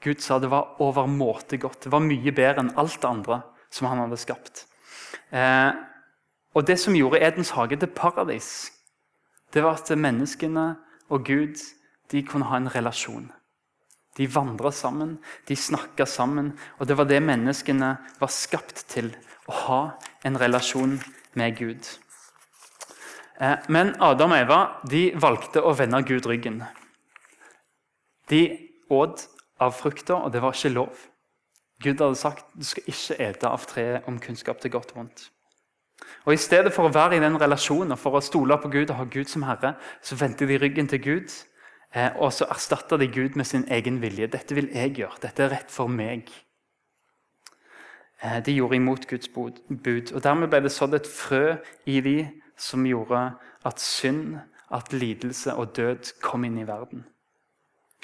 Gud 0.01 0.21
sa 0.23 0.39
det 0.39 0.49
var 0.49 0.79
overmåte 0.79 1.59
godt. 1.59 1.83
Det 1.83 1.91
var 1.91 2.05
mye 2.05 2.31
bedre 2.31 2.63
enn 2.63 2.73
alt 2.79 3.01
det 3.01 3.09
andre 3.09 3.41
som 3.69 3.89
han 3.91 4.05
hadde 4.05 4.21
skapt. 4.21 4.65
Eh, 5.35 5.71
og 6.55 6.65
Det 6.67 6.79
som 6.79 6.95
gjorde 6.95 7.19
Edens 7.19 7.51
hage 7.55 7.75
til 7.75 7.87
paradis, 7.87 8.71
det 9.53 9.63
var 9.63 9.79
at 9.79 9.97
menneskene 9.97 10.75
og 11.09 11.25
Gud 11.25 11.59
de 12.11 12.23
kunne 12.23 12.45
ha 12.45 12.57
en 12.57 12.71
relasjon. 12.75 13.31
De 14.17 14.27
vandra 14.27 14.71
sammen, 14.75 15.17
de 15.47 15.55
snakka 15.55 16.05
sammen. 16.05 16.51
Og 16.79 16.87
det 16.87 16.97
var 16.99 17.07
det 17.07 17.21
menneskene 17.23 17.95
var 18.19 18.31
skapt 18.33 18.85
til. 18.91 19.13
Å 19.49 19.57
ha 19.65 19.81
en 20.27 20.37
relasjon 20.39 20.99
med 21.39 21.57
Gud. 21.57 21.87
Eh, 23.41 23.57
men 23.73 23.95
Adam 24.03 24.35
og 24.35 24.43
Eva 24.43 24.59
de 24.87 25.07
valgte 25.19 25.63
å 25.63 25.73
vende 25.75 26.03
Gud 26.07 26.27
ryggen. 26.29 26.61
De 28.29 28.43
åt 28.91 29.25
av 29.61 29.73
frukta, 29.75 30.19
og 30.21 30.31
det 30.33 30.41
var 30.43 30.55
ikke 30.55 30.75
lov. 30.75 31.07
Gud 31.81 32.01
hadde 32.01 32.19
sagt 32.19 32.45
du 32.53 32.65
skal 32.67 32.89
ikke 32.91 33.17
ete 33.25 33.49
av 33.49 33.63
treet 33.69 34.07
om 34.09 34.19
kunnskap 34.21 34.61
til 34.61 34.73
godt 34.73 34.93
og 34.93 35.01
vondt. 35.01 35.29
Og 36.25 36.33
I 36.33 36.41
stedet 36.41 36.73
for 36.73 36.87
å 36.87 36.93
være 36.93 37.17
i 37.17 37.21
den 37.21 37.37
relasjonen 37.41 37.95
og 37.95 38.01
for 38.01 38.17
å 38.17 38.23
stole 38.25 38.57
på 38.61 38.69
Gud 38.73 38.89
og 38.89 38.97
ha 38.99 39.05
Gud 39.09 39.29
som 39.29 39.45
herre, 39.45 39.75
så 40.01 40.17
vendte 40.17 40.47
de 40.49 40.57
ryggen 40.61 40.89
til 40.89 41.01
Gud, 41.01 41.33
og 42.15 42.31
så 42.33 42.47
erstatter 42.49 42.97
de 42.97 43.07
Gud 43.11 43.35
med 43.35 43.45
sin 43.45 43.65
egen 43.67 44.01
vilje. 44.01 44.27
'Dette 44.27 44.55
vil 44.55 44.69
jeg 44.73 44.95
gjøre. 44.95 45.21
Dette 45.21 45.43
er 45.43 45.49
rett 45.51 45.71
for 45.71 45.87
meg.' 45.87 46.31
Eh, 48.23 48.45
de 48.45 48.53
gjorde 48.53 48.75
imot 48.75 49.07
Guds 49.07 49.27
bud. 49.27 50.11
og 50.13 50.23
Dermed 50.23 50.47
ble 50.47 50.61
det 50.61 50.71
sådd 50.71 50.93
et 50.93 51.07
frø 51.07 51.55
i 51.85 52.01
de 52.01 52.29
som 52.57 52.85
gjorde 52.85 53.31
at 53.65 53.81
synd, 53.81 54.37
at 54.71 54.93
lidelse 54.93 55.53
og 55.53 55.75
død 55.75 56.21
kom 56.21 56.43
inn 56.43 56.59
i 56.61 56.67
verden. 56.67 57.05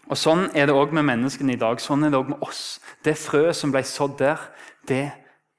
Og 0.10 0.18
Sånn 0.18 0.50
er 0.56 0.66
det 0.66 0.76
òg 0.76 0.92
med 0.92 1.04
menneskene 1.04 1.54
i 1.54 1.60
dag. 1.60 1.80
Sånn 1.80 2.04
er 2.04 2.10
det 2.10 2.20
òg 2.20 2.30
med 2.30 2.42
oss. 2.42 2.80
Det 3.06 3.18
frøet 3.18 3.56
som 3.56 3.72
ble 3.72 3.84
sådd 3.84 4.18
der, 4.20 4.42
det 4.88 5.12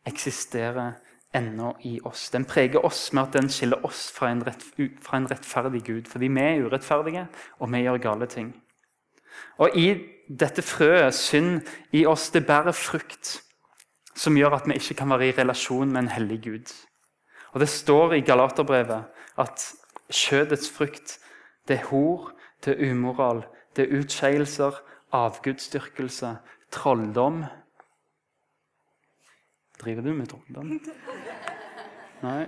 eksisterer 0.06 0.98
ennå 1.34 1.74
i 1.84 1.98
oss. 2.04 2.30
Den 2.30 2.44
preger 2.44 2.84
oss 2.84 3.12
med 3.12 3.22
at 3.22 3.32
den 3.32 3.50
skiller 3.52 3.84
oss 3.84 4.08
fra 4.12 4.30
en, 4.32 4.46
rett, 4.46 4.64
fra 5.02 5.16
en 5.16 5.28
rettferdig 5.30 5.82
Gud. 5.84 6.08
Fordi 6.08 6.28
vi 6.28 6.40
er 6.40 6.64
urettferdige, 6.64 7.26
og 7.58 7.72
vi 7.72 7.82
gjør 7.84 8.00
gale 8.02 8.26
ting. 8.26 8.54
Og 9.58 9.76
i 9.76 9.90
dette 10.28 10.62
frøet, 10.62 11.14
synd 11.14 11.60
i 11.92 12.06
oss, 12.06 12.30
det 12.30 12.46
bærer 12.46 12.72
frukt 12.72 13.38
som 14.18 14.36
gjør 14.36 14.56
at 14.56 14.66
vi 14.66 14.78
ikke 14.78 14.96
kan 14.98 15.10
være 15.12 15.28
i 15.28 15.36
relasjon 15.36 15.92
med 15.92 16.02
en 16.02 16.14
hellig 16.16 16.40
Gud. 16.42 16.72
Og 17.52 17.60
Det 17.60 17.68
står 17.68 18.12
i 18.12 18.20
Galaterbrevet 18.20 19.04
at 19.38 19.72
kjødets 20.10 20.70
frukt 20.70 21.18
det 21.68 21.78
er 21.78 21.84
hor, 21.90 22.32
det 22.64 22.74
er 22.74 22.90
umoral, 22.90 23.44
det 23.76 23.84
er 23.84 24.00
utskeielser, 24.00 24.80
avgudsdyrkelse, 25.12 26.36
trolldom 26.70 27.44
Driver 29.78 30.02
du 30.02 30.12
med 30.14 30.30
trolldom? 30.30 30.78
Nei. 32.24 32.46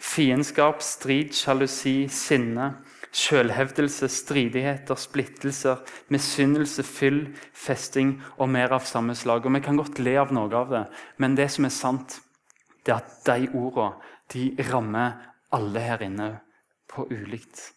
Fiendskap, 0.00 0.80
strid, 0.82 1.34
sjalusi, 1.36 2.08
sinne 2.10 2.72
Selvhevdelse, 3.10 4.06
stridigheter, 4.08 4.94
splittelser, 4.94 5.80
misunnelse, 6.14 6.84
fyll, 6.86 7.24
festing 7.52 8.14
og 8.38 8.52
mer 8.54 8.70
av 8.76 8.86
samme 8.86 9.16
slag. 9.18 9.46
Og 9.46 9.54
Vi 9.54 9.60
kan 9.64 9.76
godt 9.76 9.98
le 9.98 10.14
av 10.20 10.30
noe 10.32 10.54
av 10.54 10.70
det, 10.70 10.84
men 11.18 11.34
det 11.34 11.48
som 11.50 11.66
er 11.66 11.74
sant, 11.74 12.20
det 12.86 12.94
er 12.94 13.02
at 13.02 13.18
de 13.26 13.50
ordene 13.50 13.98
de 14.30 14.44
rammer 14.70 15.18
alle 15.50 15.82
her 15.82 16.02
inne 16.06 16.30
på 16.86 17.08
ulikt 17.10 17.72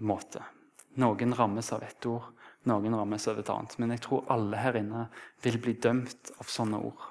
måte. 0.00 0.40
Noen 0.96 1.36
rammes 1.36 1.72
av 1.72 1.84
ett 1.84 2.06
ord, 2.08 2.32
noen 2.68 2.96
rammes 2.96 3.26
av 3.30 3.38
et 3.40 3.50
annet. 3.52 3.76
Men 3.80 3.94
jeg 3.94 4.04
tror 4.06 4.28
alle 4.32 4.60
her 4.60 4.78
inne 4.80 5.06
vil 5.44 5.58
bli 5.62 5.76
dømt 5.80 6.32
av 6.38 6.50
sånne 6.50 6.80
ord. 6.90 7.06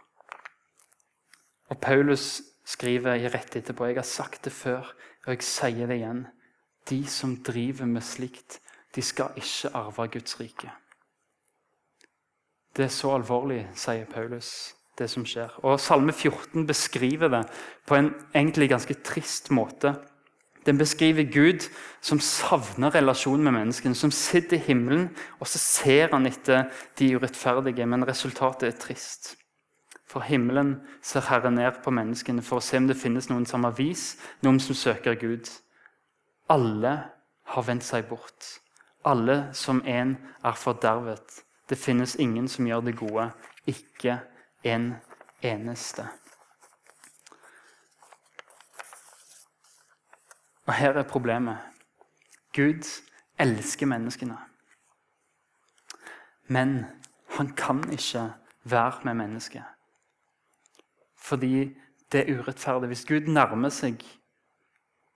Og 1.70 1.78
Paulus 1.82 2.42
skriver 2.70 3.22
rett 3.34 3.56
etterpå 3.58 3.90
jeg 3.90 4.00
har 4.00 4.08
sagt 4.08 4.46
det 4.46 4.54
før, 4.54 4.92
og 5.26 5.34
jeg 5.34 5.46
sier 5.46 5.90
det 5.90 6.00
igjen. 6.02 6.26
De 6.90 7.04
som 7.10 7.36
driver 7.46 7.90
med 7.90 8.06
slikt, 8.06 8.60
de 8.96 9.02
skal 9.06 9.38
ikke 9.38 9.74
arve 9.78 10.08
Guds 10.16 10.40
rike. 10.40 10.72
Det 12.76 12.86
er 12.86 12.94
så 12.94 13.14
alvorlig, 13.18 13.64
sier 13.78 14.08
Paulus, 14.10 14.74
det 14.98 15.10
som 15.12 15.26
skjer. 15.28 15.52
Og 15.66 15.80
Salme 15.82 16.14
14 16.14 16.66
beskriver 16.70 17.32
det 17.34 17.44
på 17.90 17.98
en 17.98 18.12
egentlig 18.34 18.70
ganske 18.72 18.96
trist 19.06 19.50
måte. 19.54 19.96
Den 20.70 20.78
beskriver 20.78 21.24
Gud 21.24 21.66
som 22.02 22.20
savner 22.22 22.94
relasjonen 22.94 23.44
med 23.44 23.56
menneskene, 23.56 23.96
som 23.96 24.12
sitter 24.14 24.60
i 24.60 24.66
himmelen, 24.68 25.08
og 25.40 25.48
så 25.50 25.58
ser 25.58 26.12
han 26.14 26.30
etter 26.30 26.68
de 27.00 27.08
urettferdige, 27.18 27.88
men 27.90 28.06
resultatet 28.06 28.68
er 28.68 28.78
trist. 28.78 29.32
For 30.06 30.22
himmelen 30.22 30.76
ser 31.02 31.26
Herren 31.26 31.58
ned 31.58 31.82
på 31.82 31.90
menneskene 31.90 32.46
for 32.46 32.62
å 32.62 32.66
se 32.68 32.78
om 32.78 32.86
det 32.86 33.00
finnes 33.02 33.32
noen 33.32 33.50
som 33.50 33.66
har 33.66 33.74
vis, 33.82 34.20
noen 34.46 34.62
som 34.62 34.78
søker 34.78 35.18
Gud. 35.18 35.50
Alle 36.54 36.94
har 37.56 37.66
vendt 37.66 37.90
seg 37.90 38.06
bort. 38.06 38.54
Alle 39.10 39.48
som 39.58 39.82
en 39.90 40.20
er 40.46 40.58
fordervet. 40.68 41.42
Det 41.66 41.82
finnes 41.82 42.18
ingen 42.22 42.46
som 42.46 42.70
gjør 42.70 42.86
det 42.86 42.98
gode. 43.02 43.32
Ikke 43.66 44.20
en 44.62 44.92
eneste. 45.42 46.06
Og 50.70 50.74
her 50.74 50.92
er 50.92 51.04
problemet. 51.04 51.58
Gud 52.54 52.86
elsker 53.40 53.86
menneskene. 53.86 54.38
Men 56.48 56.86
han 57.30 57.48
kan 57.58 57.82
ikke 57.92 58.34
være 58.64 59.00
med 59.04 59.14
mennesket. 59.14 59.64
Fordi 61.18 61.74
det 62.12 62.20
er 62.20 62.40
urettferdig. 62.40 62.88
Hvis 62.88 63.06
Gud 63.06 63.22
nærmer 63.34 63.70
seg, 63.74 64.06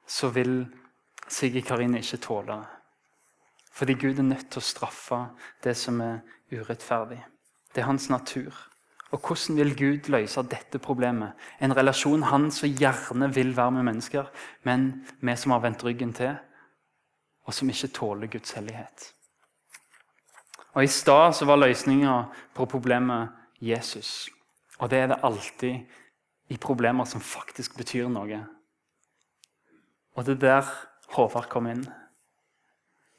så 0.07 0.29
vil 0.33 0.65
Sigrid 1.27 1.62
Karine 1.69 2.01
ikke 2.01 2.17
tåle 2.17 2.57
det. 2.57 2.65
Fordi 3.74 3.93
Gud 3.93 4.19
er 4.19 4.29
nødt 4.33 4.50
til 4.50 4.57
å 4.57 4.65
straffe 4.74 5.22
det 5.63 5.77
som 5.77 6.01
er 6.01 6.19
urettferdig. 6.50 7.22
Det 7.75 7.81
er 7.81 7.91
hans 7.91 8.10
natur. 8.10 8.72
Og 9.13 9.20
hvordan 9.22 9.58
vil 9.60 9.75
Gud 9.77 10.10
løse 10.10 10.41
dette 10.50 10.79
problemet? 10.82 11.38
En 11.62 11.75
relasjon 11.77 12.24
han 12.32 12.50
så 12.51 12.67
gjerne 12.67 13.29
vil 13.34 13.53
være 13.58 13.72
med 13.72 13.86
mennesker, 13.91 14.29
men 14.65 15.05
vi 15.22 15.36
som 15.38 15.53
har 15.53 15.62
vendt 15.62 15.84
ryggen 15.86 16.13
til, 16.17 16.34
og 17.46 17.53
som 17.53 17.70
ikke 17.70 17.91
tåler 17.93 18.27
Guds 18.27 18.55
hellighet. 18.58 19.13
Og 20.74 20.84
I 20.84 20.88
stad 20.88 21.46
var 21.46 21.60
løsninga 21.62 22.24
på 22.55 22.65
problemet 22.65 23.29
Jesus. 23.62 24.29
Og 24.79 24.89
det 24.89 25.00
er 25.00 25.08
det 25.08 25.20
alltid 25.24 25.75
i 26.50 26.58
problemer 26.58 27.05
som 27.05 27.22
faktisk 27.22 27.77
betyr 27.77 28.10
noe. 28.10 28.39
Og 30.15 30.25
det 30.25 30.38
er 30.38 30.41
der 30.41 30.72
Håvard 31.13 31.50
kom 31.50 31.67
inn. 31.70 31.86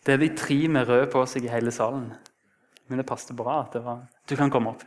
Det 0.07 0.15
er 0.15 0.19
de 0.19 0.35
tre 0.37 0.57
med 0.69 0.89
rød 0.89 1.07
på 1.13 1.23
seg 1.27 1.47
i 1.47 1.53
hele 1.53 1.71
salen. 1.71 2.11
Men 2.89 2.99
det 2.99 3.07
passet 3.07 3.37
bra 3.37 3.61
at 3.63 3.73
det 3.73 3.85
var 3.85 4.03
Du 4.29 4.37
kan 4.37 4.51
komme 4.51 4.75
opp. 4.75 4.83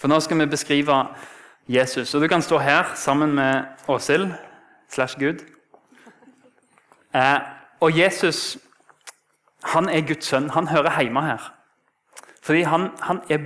For 0.00 0.08
nå 0.08 0.16
skal 0.20 0.38
vi 0.40 0.46
beskrive 0.48 0.94
Jesus. 1.68 2.14
Og 2.14 2.22
du 2.22 2.28
kan 2.28 2.42
stå 2.42 2.58
her 2.58 2.94
sammen 2.96 3.34
med 3.34 3.64
Åshild 3.88 4.32
slash 4.88 5.18
Gud. 5.20 5.44
Eh, 7.14 7.40
og 7.80 7.98
Jesus 7.98 8.58
han 9.62 9.88
er 9.88 10.00
Guds 10.00 10.24
sønn. 10.24 10.50
Han 10.50 10.68
hører 10.68 11.02
hjemme 11.02 11.22
her. 11.22 11.52
Fordi 12.42 12.62
han, 12.62 12.88
han 13.02 13.20
er 13.30 13.38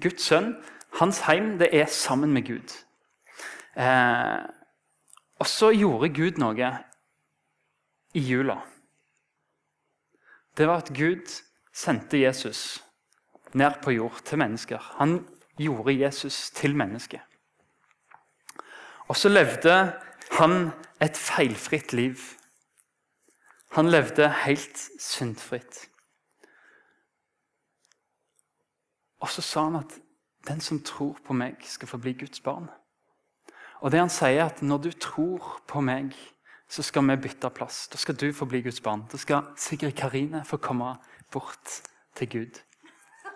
Guds 0.00 0.22
sønn. 0.22 0.54
Hans 0.96 1.20
heim 1.20 1.58
det 1.58 1.68
er 1.76 1.86
sammen 1.86 2.32
med 2.32 2.46
Gud. 2.46 2.72
Eh, 3.76 4.40
og 5.38 5.46
så 5.46 5.70
gjorde 5.76 6.14
Gud 6.14 6.40
noe 6.40 6.72
i 8.14 8.20
jula. 8.20 8.62
Det 10.56 10.66
var 10.66 10.80
at 10.80 10.88
Gud 10.96 11.28
sendte 11.72 12.18
Jesus 12.18 12.84
ned 13.52 13.76
på 13.82 13.90
jord 13.90 14.24
til 14.24 14.38
mennesker. 14.38 14.94
Han 14.98 15.20
gjorde 15.58 15.98
Jesus 15.98 16.50
til 16.50 16.76
menneske. 16.76 17.20
Og 19.08 19.16
så 19.16 19.28
levde 19.28 19.74
han 20.38 20.70
et 21.00 21.16
feilfritt 21.16 21.92
liv. 21.92 22.16
Han 23.76 23.88
levde 23.88 24.28
helt 24.44 24.88
syndfritt. 25.00 25.88
Og 29.20 29.28
så 29.28 29.42
sa 29.42 29.64
han 29.64 29.76
at 29.76 29.98
den 30.48 30.60
som 30.60 30.82
tror 30.84 31.16
på 31.26 31.32
meg, 31.32 31.56
skal 31.66 31.88
få 31.88 31.98
bli 31.98 32.12
Guds 32.12 32.40
barn. 32.40 32.68
Og 33.80 33.92
det 33.92 34.00
han 34.00 34.10
sier, 34.10 34.40
er 34.40 34.46
at 34.48 34.62
når 34.62 34.78
du 34.78 34.90
tror 34.92 35.60
på 35.68 35.80
meg, 35.84 36.14
så 36.68 36.82
skal 36.82 37.04
vi 37.08 37.16
bytte 37.16 37.50
plass. 37.50 37.88
Da 37.88 37.98
skal 37.98 38.16
du 38.16 38.32
få 38.32 38.44
bli 38.44 38.62
Guds 38.62 38.80
barn. 38.80 39.04
Da 39.12 39.16
skal 39.16 39.42
Sigrid 39.56 39.92
Karine 39.92 40.44
få 40.44 40.56
komme 40.56 40.96
bort 41.32 41.82
til 42.14 42.28
Gud. 42.30 42.60
Eh, 43.24 43.30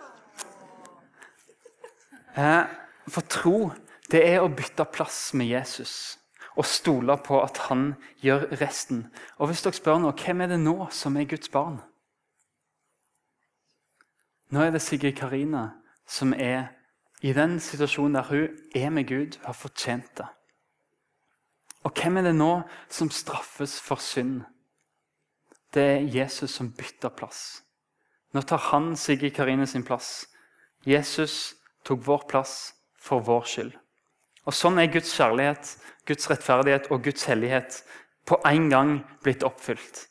for 2.35 3.29
tro, 3.29 3.73
det 4.13 4.23
er 4.29 4.43
å 4.43 4.51
bytte 4.53 4.87
plass 4.89 5.33
med 5.37 5.51
Jesus 5.51 6.19
og 6.53 6.67
stole 6.69 7.17
på 7.25 7.39
at 7.41 7.57
han 7.69 7.95
gjør 8.21 8.51
resten. 8.61 9.07
Og 9.41 9.49
hvis 9.49 9.63
dere 9.65 9.77
spør 9.77 10.03
nå, 10.03 10.13
hvem 10.13 10.45
er 10.45 10.53
det 10.53 10.61
nå 10.61 10.77
som 10.93 11.17
er 11.17 11.29
Guds 11.31 11.49
barn? 11.53 11.79
Nå 14.53 14.61
er 14.61 14.75
det 14.75 14.83
Sigrid 14.85 15.17
Karina 15.17 15.71
som 16.05 16.35
er 16.37 16.75
i 17.23 17.33
den 17.33 17.57
situasjonen 17.63 18.19
der 18.19 18.29
hun 18.29 18.59
er 18.77 18.91
med 18.91 19.09
Gud, 19.09 19.39
har 19.45 19.57
fortjent 19.57 20.11
det. 20.19 20.27
Og 21.87 21.95
hvem 21.97 22.19
er 22.19 22.29
det 22.29 22.35
nå 22.37 22.63
som 22.91 23.11
straffes 23.11 23.79
for 23.81 24.03
synd? 24.03 24.43
Det 25.73 25.83
er 25.83 26.11
Jesus 26.13 26.53
som 26.59 26.69
bytter 26.77 27.15
plass. 27.17 27.63
Nå 28.33 28.43
tar 28.45 28.61
han 28.71 28.93
Sigrid 28.97 29.33
Karine 29.35 29.67
sin 29.67 29.85
plass. 29.85 30.27
Jesus 30.85 31.55
tok 31.85 32.03
vår 32.07 32.27
plass 32.31 32.75
for 32.99 33.25
vår 33.25 33.49
skyld. 33.49 33.73
Og 34.47 34.55
Sånn 34.55 34.79
er 34.83 34.91
Guds 34.91 35.13
kjærlighet, 35.15 35.77
Guds 36.07 36.29
rettferdighet 36.31 36.89
og 36.91 37.05
Guds 37.05 37.27
hellighet 37.31 37.83
på 38.27 38.39
en 38.49 38.69
gang 38.71 38.95
blitt 39.23 39.45
oppfylt. 39.47 40.07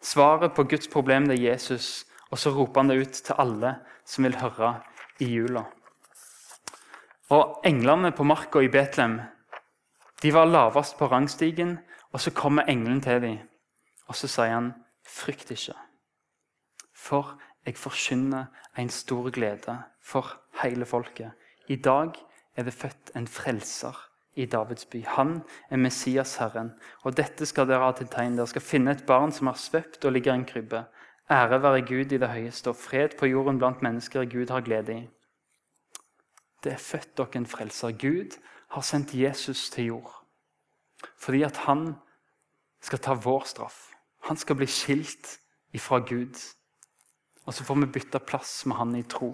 Svaret 0.00 0.54
på 0.56 0.64
Guds 0.68 0.88
problem 0.88 1.26
det 1.28 1.38
er 1.38 1.52
Jesus, 1.52 2.06
og 2.30 2.38
så 2.38 2.52
roper 2.54 2.80
han 2.80 2.92
det 2.92 3.00
ut 3.02 3.20
til 3.26 3.40
alle 3.40 3.74
som 4.08 4.24
vil 4.24 4.38
høre 4.40 4.78
i 5.20 5.28
jula. 5.32 5.64
Og 7.34 7.60
Englene 7.68 8.12
på 8.16 8.24
marka 8.24 8.62
i 8.64 8.70
Betlehem 8.72 9.18
de 10.22 10.32
var 10.34 10.48
lavest 10.50 10.96
på 10.98 11.06
rangstigen, 11.06 11.76
og 12.12 12.20
så 12.20 12.32
kommer 12.34 12.66
engelen 12.66 13.00
til 13.00 13.20
dem. 13.22 13.36
Og 14.08 14.16
så 14.16 14.26
sier 14.26 14.54
han, 14.54 14.72
'Frykt 15.06 15.50
ikke, 15.50 15.74
for 16.94 17.38
jeg 17.68 17.76
forkynner 17.76 18.48
en 18.78 18.88
stor 18.88 19.30
glede 19.30 19.76
for 20.00 20.32
hele 20.62 20.88
folket.' 20.88 21.36
I 21.68 21.76
dag 21.76 22.16
er 22.56 22.64
det 22.64 22.74
født 22.74 23.10
en 23.16 23.28
frelser 23.28 23.96
i 24.34 24.46
Davids 24.46 24.84
by. 24.84 25.04
Han 25.04 25.42
er 25.70 25.76
Messias, 25.76 26.36
Herren. 26.36 26.72
Og 27.02 27.16
dette 27.16 27.46
skal 27.46 27.68
dere 27.68 27.84
ha 27.84 27.92
til 27.92 28.08
tegn. 28.08 28.36
Dere 28.38 28.46
skal 28.46 28.64
finne 28.64 28.94
et 28.94 29.04
barn 29.06 29.32
som 29.32 29.50
har 29.50 29.58
svøpt 29.58 30.04
og 30.04 30.12
ligger 30.12 30.32
i 30.32 30.40
en 30.40 30.46
krybbe. 30.48 30.84
Ære 31.30 31.62
være 31.62 31.82
Gud 31.86 32.12
i 32.12 32.18
det 32.18 32.28
høyeste, 32.28 32.70
og 32.70 32.76
fred 32.76 33.18
på 33.18 33.26
jorden 33.26 33.58
blant 33.58 33.82
mennesker 33.82 34.24
Gud 34.24 34.48
har 34.50 34.60
glede 34.60 34.94
i. 34.94 35.08
Det 36.64 36.72
er 36.72 36.82
født 36.82 37.18
dere 37.18 37.36
en 37.36 37.46
frelser. 37.46 37.92
Gud 37.92 38.38
har 38.70 38.80
sendt 38.80 39.14
Jesus 39.14 39.70
til 39.70 39.84
jord 39.84 40.14
fordi 41.18 41.42
at 41.42 41.56
han 41.56 41.94
skal 42.82 42.98
ta 42.98 43.14
vår 43.14 43.44
straff. 43.46 43.92
Han 44.26 44.36
skal 44.36 44.56
bli 44.56 44.66
skilt 44.66 45.38
ifra 45.72 45.98
Gud. 45.98 46.34
Og 47.48 47.54
så 47.56 47.64
får 47.64 47.78
vi 47.80 47.92
bytte 47.96 48.20
plass 48.20 48.66
med 48.68 48.76
han 48.76 48.90
i 48.98 49.02
tro. 49.08 49.30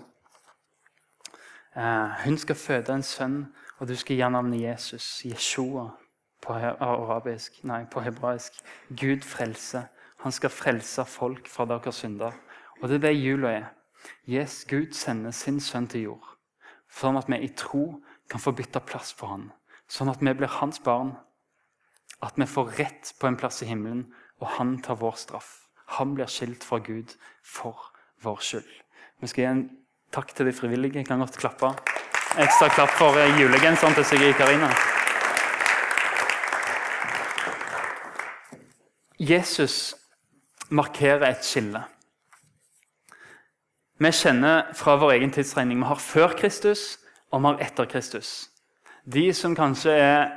Eh, 1.74 2.10
hun 2.22 2.36
skal 2.38 2.54
føde 2.54 2.94
en 2.94 3.02
sønn, 3.02 3.38
og 3.80 3.88
du 3.90 3.96
skal 3.98 4.20
gi 4.20 4.28
navnet 4.30 4.60
Jesus. 4.60 5.24
Jeshua 5.26 5.88
på, 6.44 6.54
arabisk, 6.54 7.58
nei, 7.66 7.80
på 7.90 8.04
hebraisk. 8.04 8.60
Gud 8.94 9.26
frelse. 9.26 9.88
Han 10.22 10.32
skal 10.32 10.54
frelse 10.54 11.02
folk 11.10 11.50
fra 11.50 11.66
deres 11.66 12.04
synder. 12.04 12.36
Og 12.80 12.86
det 12.88 13.00
er 13.00 13.06
det 13.08 13.16
jula 13.18 13.50
er. 13.50 13.66
Yes, 14.30 14.62
Gud 14.70 14.94
sender 14.94 15.34
sin 15.34 15.58
sønn 15.60 15.88
til 15.90 16.06
jord, 16.10 16.26
sånn 16.92 17.16
at 17.16 17.30
vi 17.32 17.38
i 17.40 17.48
tro 17.56 18.02
kan 18.30 18.42
få 18.42 18.52
bytte 18.52 18.82
plass 18.84 19.14
på 19.16 19.30
han. 19.30 19.48
Sånn 19.88 20.12
at 20.12 20.22
vi 20.22 20.36
blir 20.36 20.52
hans 20.60 20.78
barn. 20.84 21.14
At 22.22 22.38
vi 22.38 22.46
får 22.46 22.76
rett 22.78 23.14
på 23.18 23.26
en 23.26 23.40
plass 23.40 23.62
i 23.64 23.68
himmelen, 23.72 24.06
og 24.38 24.54
han 24.60 24.76
tar 24.84 25.00
vår 25.00 25.18
straff. 25.18 25.50
Han 25.98 26.14
blir 26.14 26.30
skilt 26.30 26.64
fra 26.64 26.78
Gud 26.84 27.16
for 27.42 27.90
vår 28.24 28.40
skyld. 28.40 28.70
Vi 29.20 29.30
skal 29.30 29.42
gi 29.42 29.50
en 29.50 29.64
takk 30.12 30.34
til 30.34 30.48
de 30.48 30.52
frivillige. 30.52 30.98
Jeg 30.98 31.06
kan 31.06 31.22
godt 31.22 31.38
klappe. 31.38 31.70
Ekstra 32.40 32.68
klapp 32.74 32.94
for 32.98 33.16
eh, 33.20 33.40
julegenseren 33.40 33.94
til 33.94 34.04
Sigrid 34.04 34.34
Karina. 34.38 34.70
Jesus 39.18 39.94
markerer 40.68 41.28
et 41.30 41.44
skille. 41.44 41.84
Vi 43.98 44.10
kjenner 44.10 44.72
fra 44.74 44.96
vår 44.98 45.14
egen 45.14 45.30
tidsregning 45.32 45.78
vi 45.78 45.86
har 45.86 46.00
før 46.02 46.34
Kristus 46.38 46.98
og 47.30 47.40
vi 47.40 47.46
har 47.46 47.62
etter 47.62 47.86
Kristus. 47.90 48.48
De 49.04 49.32
som 49.32 49.54
kanskje 49.54 49.92
er 49.92 50.32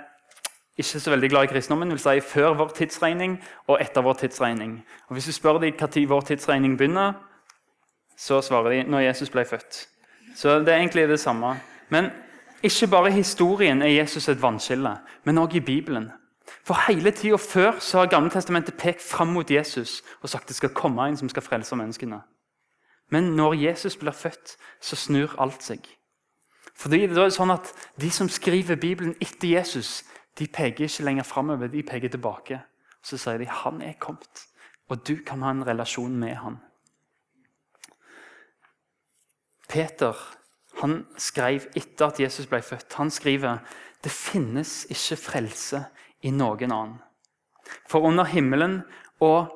ikke 0.78 1.00
så 1.00 1.10
veldig 1.10 1.30
glad 1.30 1.44
i 1.44 1.52
kristendommen, 1.52 1.90
vil 1.90 2.00
si 2.00 2.20
før 2.22 2.54
vår 2.58 2.76
tidsregning 2.78 3.40
og 3.68 3.82
etter 3.82 4.06
vår 4.06 4.14
tidsregning. 4.22 4.86
Og 5.08 5.14
Hvis 5.14 5.26
du 5.26 5.32
spør 5.32 5.58
dem 5.58 5.74
når 5.80 6.08
vår 6.08 6.22
tidsregning 6.22 6.78
begynner, 6.78 7.14
så 8.18 8.42
svarer 8.42 8.70
de 8.70 8.84
når 8.90 9.08
Jesus 9.10 9.30
ble 9.30 9.46
født. 9.46 9.88
Så 10.36 10.60
det 10.60 10.74
er 10.74 10.78
egentlig 10.82 11.08
det 11.10 11.20
samme. 11.20 11.56
Men 11.90 12.10
ikke 12.64 12.88
bare 12.88 13.10
i 13.10 13.20
historien 13.20 13.82
er 13.82 13.88
Jesus 13.88 14.30
et 14.30 14.42
vannskille, 14.42 14.96
men 15.24 15.38
òg 15.38 15.56
i 15.56 15.60
Bibelen. 15.60 16.10
For 16.66 16.80
hele 16.88 17.12
tida 17.12 17.38
før 17.38 17.80
så 17.80 18.00
har 18.00 18.10
Gamle 18.12 18.30
Testamentet 18.30 18.78
pekt 18.78 19.02
fram 19.04 19.28
mot 19.28 19.52
Jesus 19.52 20.02
og 20.22 20.30
sagt 20.30 20.48
det 20.48 20.56
skal 20.56 20.74
komme 20.76 21.08
en 21.08 21.18
som 21.18 21.30
skal 21.30 21.44
frelse 21.44 21.76
menneskene. 21.76 22.22
Men 23.12 23.24
når 23.24 23.54
Jesus 23.54 23.96
blir 23.96 24.12
født, 24.12 24.58
så 24.82 24.96
snur 24.96 25.36
alt 25.40 25.64
seg. 25.64 25.86
Fordi 26.76 27.08
det 27.08 27.18
er 27.18 27.30
sånn 27.34 27.54
at 27.54 27.72
De 28.02 28.10
som 28.12 28.30
skriver 28.30 28.76
Bibelen 28.76 29.16
etter 29.22 29.48
Jesus, 29.48 30.04
de 30.38 30.48
peker 30.48 30.86
ikke 30.86 31.04
lenger 31.04 31.24
framover, 31.24 31.68
de 31.68 31.84
peker 31.84 32.10
tilbake. 32.10 32.60
Så 33.04 33.18
sier 33.18 33.40
de 33.40 33.48
han 33.48 33.82
er 33.82 33.96
kommet, 34.00 34.44
og 34.90 35.08
du 35.08 35.16
kan 35.26 35.42
ha 35.42 35.54
en 35.54 35.66
relasjon 35.66 36.18
med 36.20 36.36
han. 36.36 36.60
Peter 39.68 40.16
han 40.82 41.02
skrev 41.18 41.68
etter 41.76 42.12
at 42.12 42.20
Jesus 42.22 42.48
ble 42.50 42.62
født. 42.62 42.94
Han 43.00 43.12
skriver 43.14 43.62
det 44.06 44.14
finnes 44.14 44.84
ikke 44.94 45.18
frelse 45.20 45.82
i 46.22 46.32
noen 46.32 46.72
annen. 46.72 46.98
For 47.90 48.06
under 48.06 48.28
himmelen 48.30 48.82
og 49.20 49.54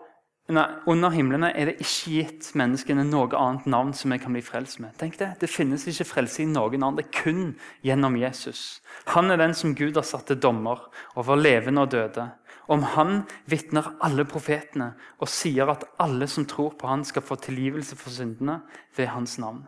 under 0.51 1.13
himlene 1.13 1.51
er 1.55 1.69
det 1.69 1.77
ikke 1.79 2.11
gitt 2.11 2.49
menneskene 2.59 3.05
noe 3.07 3.29
annet 3.39 3.69
navn 3.71 3.93
som 3.95 4.11
vi 4.11 4.17
kan 4.19 4.33
bli 4.35 4.41
frelst 4.43 4.81
med. 4.83 4.97
Tenk 4.99 5.15
Det 5.19 5.29
det 5.39 5.49
finnes 5.49 5.85
ikke 5.87 6.09
frelse 6.09 6.41
i 6.43 6.49
noen 6.49 6.81
annen. 6.81 6.97
Det 6.97 7.05
er 7.05 7.21
kun 7.21 7.43
gjennom 7.85 8.17
Jesus. 8.19 8.81
Han 9.13 9.31
er 9.31 9.37
den 9.39 9.53
som 9.55 9.75
Gud 9.75 9.95
har 9.95 10.03
satt 10.03 10.27
til 10.27 10.41
dommer 10.41 10.89
over 11.15 11.39
levende 11.39 11.85
og 11.85 11.91
døde. 11.91 12.31
Om 12.67 12.83
han 12.95 13.23
vitner 13.45 13.93
alle 14.01 14.25
profetene 14.25 14.93
og 15.19 15.29
sier 15.29 15.69
at 15.71 15.85
alle 15.99 16.27
som 16.27 16.45
tror 16.45 16.75
på 16.75 16.87
han 16.87 17.05
skal 17.05 17.23
få 17.23 17.35
tilgivelse 17.39 17.95
for 17.95 18.11
syndene 18.11 18.61
ved 18.97 19.13
hans 19.13 19.37
navn. 19.39 19.63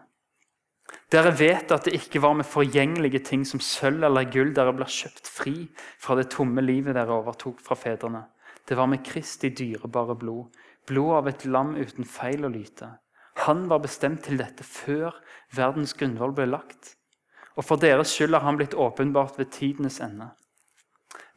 Dere 1.14 1.34
vet 1.38 1.72
at 1.72 1.86
det 1.86 1.94
ikke 1.98 2.22
var 2.24 2.34
med 2.38 2.48
forgjengelige 2.50 3.22
ting 3.28 3.44
som 3.46 3.62
sølv 3.62 4.06
eller 4.08 4.30
gull 4.34 4.54
dere 4.56 4.74
ble 4.74 4.88
kjøpt 4.90 5.30
fri 5.30 5.56
fra 6.02 6.18
det 6.18 6.30
tomme 6.34 6.64
livet 6.66 6.98
dere 6.98 7.20
overtok 7.20 7.62
fra 7.62 7.78
fedrene. 7.78 8.24
Det 8.66 8.78
var 8.80 8.90
med 8.90 9.04
Kristi 9.06 9.52
dyrebare 9.54 10.16
blod, 10.18 10.54
blod 10.88 11.16
av 11.20 11.30
et 11.30 11.46
lam 11.46 11.76
uten 11.76 12.08
feil 12.08 12.48
og 12.48 12.56
lyte. 12.56 12.90
Han 13.46 13.68
var 13.70 13.82
bestemt 13.84 14.24
til 14.26 14.40
dette 14.40 14.66
før 14.66 15.16
verdens 15.56 15.94
grunnvoll 15.98 16.36
ble 16.38 16.48
lagt. 16.50 16.96
Og 17.58 17.66
for 17.68 17.82
deres 17.82 18.14
skyld 18.14 18.34
har 18.34 18.46
han 18.48 18.58
blitt 18.58 18.74
åpenbart 18.74 19.38
ved 19.38 19.52
tidenes 19.54 20.00
ende. 20.02 20.32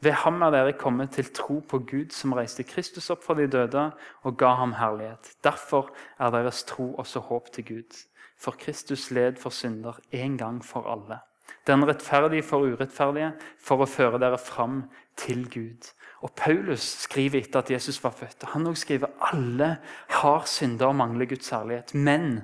Ved 0.01 0.13
ham 0.23 0.41
er 0.45 0.53
dere 0.53 0.73
kommet 0.77 1.15
til 1.17 1.29
tro 1.33 1.59
på 1.69 1.79
Gud, 1.89 2.11
som 2.13 2.35
reiste 2.37 2.63
Kristus 2.63 3.09
opp 3.13 3.23
fra 3.25 3.33
de 3.37 3.47
døde 3.49 3.87
og 4.23 4.37
ga 4.37 4.53
ham 4.59 4.75
herlighet. 4.77 5.31
Derfor 5.43 5.89
er 6.19 6.33
deres 6.33 6.63
tro 6.69 6.93
også 7.01 7.19
håp 7.29 7.49
til 7.53 7.65
Gud. 7.65 7.97
For 8.37 8.51
Kristus 8.51 9.11
led 9.11 9.39
for 9.41 9.49
synder 9.49 9.99
en 10.11 10.37
gang 10.37 10.65
for 10.65 10.87
alle. 10.91 11.19
Den 11.67 11.87
rettferdige 11.87 12.43
for 12.43 12.63
urettferdige, 12.63 13.33
for 13.59 13.83
å 13.83 13.89
føre 13.89 14.19
dere 14.19 14.37
fram 14.39 14.83
til 15.19 15.47
Gud. 15.51 15.89
Og 16.21 16.31
Paulus 16.37 16.83
skriver 17.03 17.41
etter 17.41 17.59
at 17.59 17.71
Jesus 17.71 17.99
var 18.03 18.15
født. 18.15 18.43
og 18.43 18.49
Han 18.53 18.67
også 18.67 18.81
skriver 18.81 19.07
alle 19.33 19.77
har 20.09 20.45
synder 20.45 20.87
og 20.87 20.95
mangler 20.95 21.25
Guds 21.25 21.49
herlighet. 21.49 21.93
Men 21.93 22.41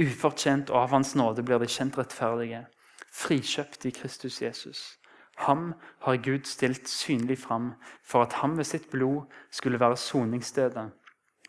ufortjent 0.00 0.70
og 0.70 0.82
av 0.82 0.94
Hans 0.94 1.14
nåde 1.14 1.42
blir 1.42 1.58
de 1.58 1.68
kjent 1.68 1.98
rettferdige. 1.98 2.64
Frikjøpt 3.12 3.86
i 3.86 3.90
Kristus 3.90 4.42
Jesus. 4.42 5.00
Ham 5.40 5.74
har 6.00 6.16
Gud 6.16 6.44
stilt 6.44 6.88
synlig 6.88 7.38
fram 7.38 7.72
for 8.04 8.22
at 8.22 8.32
ham 8.32 8.58
ved 8.58 8.64
sitt 8.64 8.90
blod 8.90 9.24
skulle 9.50 9.80
være 9.80 9.96
soningsstedet 9.96 10.90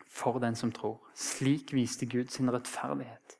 for 0.08 0.38
den 0.38 0.56
som 0.56 0.72
tror. 0.72 1.00
Slik 1.14 1.74
viste 1.74 2.06
Gud 2.06 2.32
sin 2.32 2.50
rettferdighet. 2.52 3.36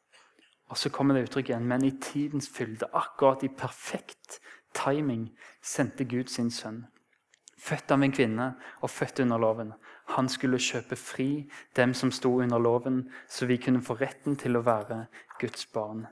Og 0.72 0.80
så 0.80 0.88
kommer 0.88 1.14
det 1.14 1.26
uttrykket 1.28 1.52
igjen. 1.52 1.68
Men 1.68 1.84
i 1.84 1.92
tidens 2.00 2.48
fylde, 2.48 2.88
akkurat 2.96 3.44
i 3.44 3.52
perfekt 3.52 4.40
timing, 4.74 5.28
sendte 5.60 6.08
Gud 6.08 6.32
sin 6.32 6.50
sønn 6.50 6.86
født 7.62 7.92
av 7.94 8.02
en 8.02 8.14
kvinne 8.14 8.48
og 8.82 8.90
født 8.90 9.22
under 9.24 9.40
loven. 9.42 9.72
Han 10.16 10.28
skulle 10.30 10.60
kjøpe 10.62 10.98
fri 10.98 11.28
dem 11.78 11.94
som 11.94 12.10
sto 12.14 12.34
under 12.42 12.58
loven, 12.62 13.04
så 13.28 13.46
vi 13.46 13.60
kunne 13.62 13.84
få 13.84 13.96
retten 14.00 14.36
til 14.40 14.58
å 14.58 14.64
være 14.66 15.04
Guds 15.40 15.66
barn. 15.74 16.06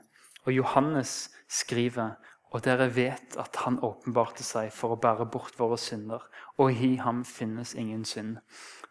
Og 0.45 0.55
Johannes 0.55 1.29
skriver, 1.51 2.15
og 2.51 2.63
dere 2.65 2.89
vet 2.91 3.37
at 3.39 3.55
han 3.63 3.79
åpenbarte 3.79 4.43
seg 4.43 4.73
for 4.75 4.93
å 4.93 4.99
bære 4.99 5.29
bort 5.31 5.55
våre 5.59 5.77
synder, 5.79 6.23
og 6.59 6.75
i 6.75 6.97
ham 6.99 7.23
finnes 7.27 7.73
ingen 7.79 8.03
synd. 8.05 8.41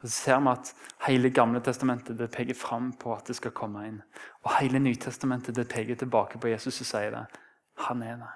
Og 0.00 0.08
så 0.08 0.14
ser 0.14 0.40
vi 0.40 0.52
at 0.54 0.72
Hele 1.04 1.30
Gamle 1.30 1.60
testamentet 1.60 2.16
det 2.18 2.30
peker 2.32 2.56
fram 2.56 2.92
på 2.96 3.12
at 3.12 3.28
det 3.28 3.36
skal 3.36 3.52
komme 3.56 3.84
inn. 3.84 4.00
Og 4.46 4.54
hele 4.56 4.80
Nytestamentet 4.80 5.56
det 5.56 5.68
peker 5.68 5.98
tilbake 6.00 6.40
på 6.40 6.48
Jesus 6.48 6.80
og 6.80 6.88
sier 6.88 7.12
det. 7.12 7.26
Han 7.84 8.02
er 8.02 8.16
det. 8.22 8.30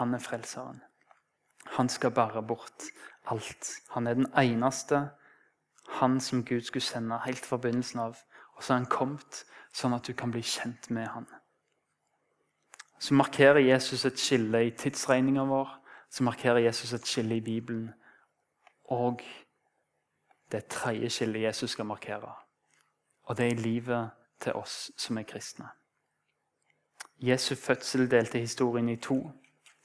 Han 0.00 0.14
er 0.14 0.24
frelseren. 0.24 0.82
Han 1.76 1.88
skal 1.88 2.10
bære 2.10 2.42
bort 2.42 2.90
alt. 3.30 3.70
Han 3.94 4.06
er 4.06 4.18
den 4.18 4.26
eneste, 4.34 5.10
han 6.00 6.20
som 6.20 6.44
Gud 6.44 6.66
skulle 6.66 6.82
sende 6.82 7.22
helt 7.24 7.46
fra 7.46 7.58
begynnelsen 7.58 8.02
av. 8.02 8.18
Og 8.56 8.64
så 8.64 8.74
er 8.74 8.82
han 8.82 8.90
kommet 8.90 9.44
sånn 9.72 9.94
at 9.94 10.06
du 10.06 10.12
kan 10.18 10.34
bli 10.34 10.42
kjent 10.42 10.90
med 10.90 11.06
han. 11.14 11.30
Så 13.00 13.14
markerer 13.14 13.58
Jesus 13.58 14.04
et 14.04 14.18
skille 14.20 14.66
i 14.66 14.70
tidsregninga 14.76 15.42
vår. 15.48 15.70
Så 16.10 16.24
markerer 16.24 16.58
Jesus 16.58 16.92
et 16.92 17.06
skille 17.06 17.36
i 17.36 17.40
Bibelen. 17.40 17.90
Og 18.84 19.20
det 20.52 20.66
tredje 20.66 21.10
skillet 21.10 21.42
Jesus 21.42 21.70
skal 21.70 21.86
markere. 21.88 22.34
Og 23.22 23.36
det 23.36 23.46
er 23.46 23.50
i 23.50 23.62
livet 23.62 24.10
til 24.40 24.52
oss 24.52 24.90
som 24.96 25.18
er 25.18 25.22
kristne. 25.22 25.68
Jesu 27.18 27.54
fødsel 27.54 28.10
delte 28.10 28.38
historien 28.38 28.88
i 28.88 28.96
to. 28.96 29.30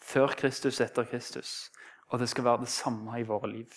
Før 0.02 0.28
Kristus, 0.28 0.82
etter 0.82 1.04
Kristus. 1.04 1.72
Og 2.08 2.20
det 2.20 2.30
skal 2.30 2.44
være 2.44 2.62
det 2.62 2.68
samme 2.68 3.20
i 3.20 3.24
våre 3.24 3.52
liv. 3.52 3.72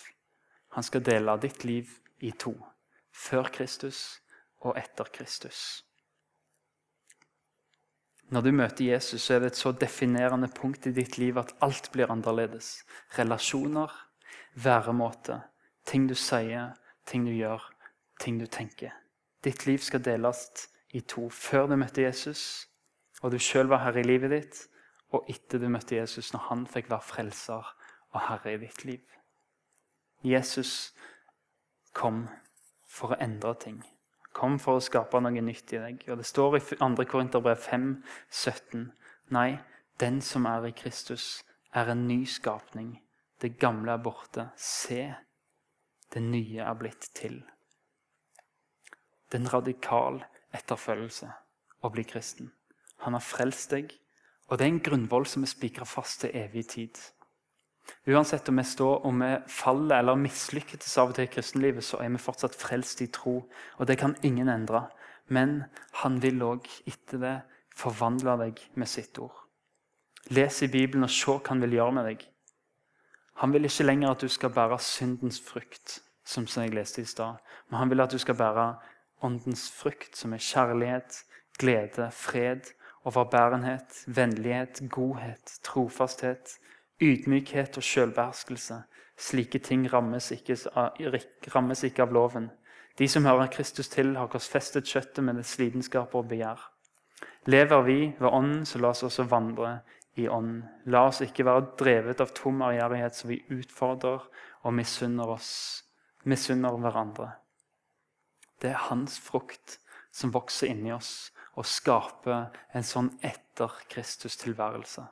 Han 0.71 0.83
skal 0.83 1.05
dele 1.05 1.39
ditt 1.41 1.63
liv 1.63 1.85
i 2.19 2.31
to. 2.31 2.55
Før 3.11 3.43
Kristus 3.43 4.21
og 4.59 4.77
etter 4.77 5.03
Kristus. 5.03 5.85
Når 8.29 8.41
du 8.45 8.51
møter 8.51 8.85
Jesus, 8.85 9.21
så 9.21 9.35
er 9.35 9.39
det 9.39 9.51
et 9.51 9.57
så 9.57 9.71
definerende 9.71 10.47
punkt 10.53 10.85
i 10.85 10.93
ditt 10.93 11.17
liv 11.17 11.37
at 11.41 11.55
alt 11.65 11.89
blir 11.93 12.11
annerledes. 12.11 12.83
Relasjoner, 13.17 13.89
væremåte, 14.53 15.41
ting 15.85 16.05
du 16.09 16.15
sier, 16.15 16.75
ting 17.05 17.25
du 17.25 17.33
gjør, 17.33 17.63
ting 18.21 18.37
du 18.39 18.45
tenker. 18.45 18.93
Ditt 19.43 19.65
liv 19.65 19.81
skal 19.81 20.03
deles 20.05 20.45
i 20.93 21.01
to. 21.01 21.29
Før 21.29 21.67
du 21.67 21.75
møtte 21.75 22.05
Jesus, 22.05 22.67
og 23.21 23.31
du 23.33 23.39
sjøl 23.41 23.71
var 23.71 23.81
herre 23.87 24.03
i 24.03 24.07
livet 24.07 24.31
ditt, 24.35 24.61
og 25.09 25.25
etter 25.29 25.57
du 25.57 25.69
møtte 25.69 25.97
Jesus, 25.97 26.33
når 26.33 26.45
han 26.51 26.67
fikk 26.69 26.89
være 26.91 27.01
frelser 27.01 27.73
og 28.11 28.21
Herre 28.27 28.53
i 28.53 28.57
ditt 28.57 28.85
liv. 28.85 29.01
Jesus 30.23 30.93
kom 31.93 32.27
for 32.89 33.13
å 33.13 33.19
endre 33.21 33.53
ting. 33.61 33.79
Kom 34.39 34.55
for 34.63 34.79
å 34.79 34.83
skape 34.83 35.19
noe 35.19 35.43
nytt 35.43 35.73
i 35.75 35.81
deg. 35.81 36.05
Og 36.07 36.21
Det 36.21 36.27
står 36.27 36.57
i 36.57 36.63
2. 36.71 37.05
Korinterbrev 37.11 37.59
5, 37.59 37.89
17. 38.31 38.85
Nei, 39.35 39.59
den 39.99 40.21
som 40.23 40.47
er 40.47 40.69
i 40.69 40.75
Kristus, 40.75 41.43
er 41.75 41.91
en 41.91 42.07
ny 42.07 42.23
skapning. 42.25 42.93
Det 43.41 43.57
gamle 43.59 43.97
er 43.97 44.03
borte. 44.03 44.47
Se, 44.55 45.01
det 46.13 46.23
nye 46.23 46.63
er 46.63 46.79
blitt 46.79 47.11
til. 47.19 47.41
Det 49.29 49.37
er 49.37 49.43
en 49.43 49.53
radikal 49.53 50.23
etterfølgelse 50.55 51.29
å 51.83 51.91
bli 51.93 52.07
kristen. 52.07 52.53
Han 53.05 53.15
har 53.15 53.23
frelst 53.23 53.75
deg, 53.75 53.91
og 54.49 54.57
det 54.57 54.65
er 54.65 54.73
en 54.73 54.83
grunnvoll 54.83 55.27
som 55.29 55.43
er 55.45 55.51
spikra 55.51 55.85
fast 55.85 56.23
til 56.23 56.35
evig 56.35 56.65
tid. 56.73 56.97
Uansett 58.09 58.49
om 58.49 58.57
vi 58.57 58.65
står 58.65 59.05
og 59.05 59.13
vi 59.19 59.29
faller 59.51 59.99
eller 59.99 60.19
mislykkes 60.19 60.97
av 60.97 61.11
og 61.11 61.17
til 61.17 61.27
i 61.27 61.31
kristenlivet, 61.33 61.85
så 61.85 61.99
er 62.03 62.09
vi 62.13 62.21
fortsatt 62.21 62.57
frelst 62.57 63.01
i 63.05 63.09
tro. 63.13 63.43
Og 63.77 63.87
det 63.87 63.99
kan 64.01 64.15
ingen 64.23 64.49
endre. 64.49 64.87
Men 65.29 65.63
han 66.01 66.17
vil 66.23 66.41
òg 66.41 66.65
etter 66.89 67.21
det 67.21 67.35
forvandle 67.77 68.35
deg 68.43 68.59
med 68.75 68.89
sitt 68.89 69.19
ord. 69.21 69.35
Les 70.33 70.61
i 70.65 70.69
Bibelen 70.71 71.05
og 71.05 71.13
se 71.13 71.31
hva 71.31 71.51
han 71.51 71.61
vil 71.63 71.77
gjøre 71.77 71.95
med 71.95 72.09
deg. 72.09 72.25
Han 73.39 73.53
vil 73.53 73.69
ikke 73.69 73.85
lenger 73.85 74.11
at 74.11 74.23
du 74.25 74.27
skal 74.27 74.51
bære 74.51 74.79
syndens 74.83 75.39
frukt, 75.39 75.99
som 76.25 76.47
jeg 76.49 76.73
leste 76.75 77.01
i 77.01 77.07
stad. 77.07 77.39
Men 77.69 77.79
han 77.79 77.89
vil 77.89 78.03
at 78.03 78.11
du 78.11 78.19
skal 78.19 78.35
bære 78.35 78.73
åndens 79.23 79.69
frukt, 79.71 80.17
som 80.17 80.33
er 80.33 80.43
kjærlighet, 80.43 81.23
glede, 81.59 82.09
fred, 82.11 82.73
overbærenhet, 83.07 84.03
vennlighet, 84.07 84.81
godhet, 84.91 85.59
trofasthet, 85.63 86.57
Ydmykhet 87.01 87.77
og 87.79 87.83
selvbeherskelse. 87.83 88.81
Slike 89.19 89.59
ting 89.63 89.85
rammes 89.93 90.31
ikke, 90.35 90.55
rammes 91.55 91.83
ikke, 91.83 92.03
av 92.03 92.11
loven. 92.15 92.49
De 92.99 93.07
som 93.07 93.25
hører 93.25 93.47
Kristus 93.51 93.87
til, 93.91 94.17
har 94.17 94.27
korsfestet 94.31 94.87
kjøttet 94.87 95.23
med 95.23 95.39
dets 95.39 95.55
lidenskaper 95.59 96.19
og 96.19 96.27
begjær. 96.31 96.65
Lever 97.47 97.83
vi 97.87 97.99
ved 98.19 98.27
Ånden, 98.27 98.65
så 98.67 98.79
la 98.79 98.91
oss 98.91 99.03
også 99.07 99.23
vandre 99.31 99.77
i 100.19 100.27
Ånden. 100.27 100.65
La 100.91 101.05
oss 101.07 101.21
ikke 101.23 101.45
være 101.47 101.69
drevet 101.79 102.23
av 102.23 102.33
tom 102.35 102.59
ærgjerrighet, 102.67 103.15
så 103.15 103.29
vi 103.31 103.39
utfordrer 103.55 104.25
og 104.63 104.75
misunner 104.75 105.31
oss, 105.35 105.51
misunner 106.27 106.75
hverandre. 106.83 107.29
Det 108.59 108.73
er 108.73 108.89
hans 108.89 109.15
frukt 109.23 109.77
som 110.11 110.35
vokser 110.35 110.73
inni 110.73 110.91
oss 110.91 111.31
og 111.55 111.67
skaper 111.67 112.51
en 112.75 112.83
sånn 112.87 113.13
etter 113.23 113.71
Kristus-tilværelse 113.91 115.07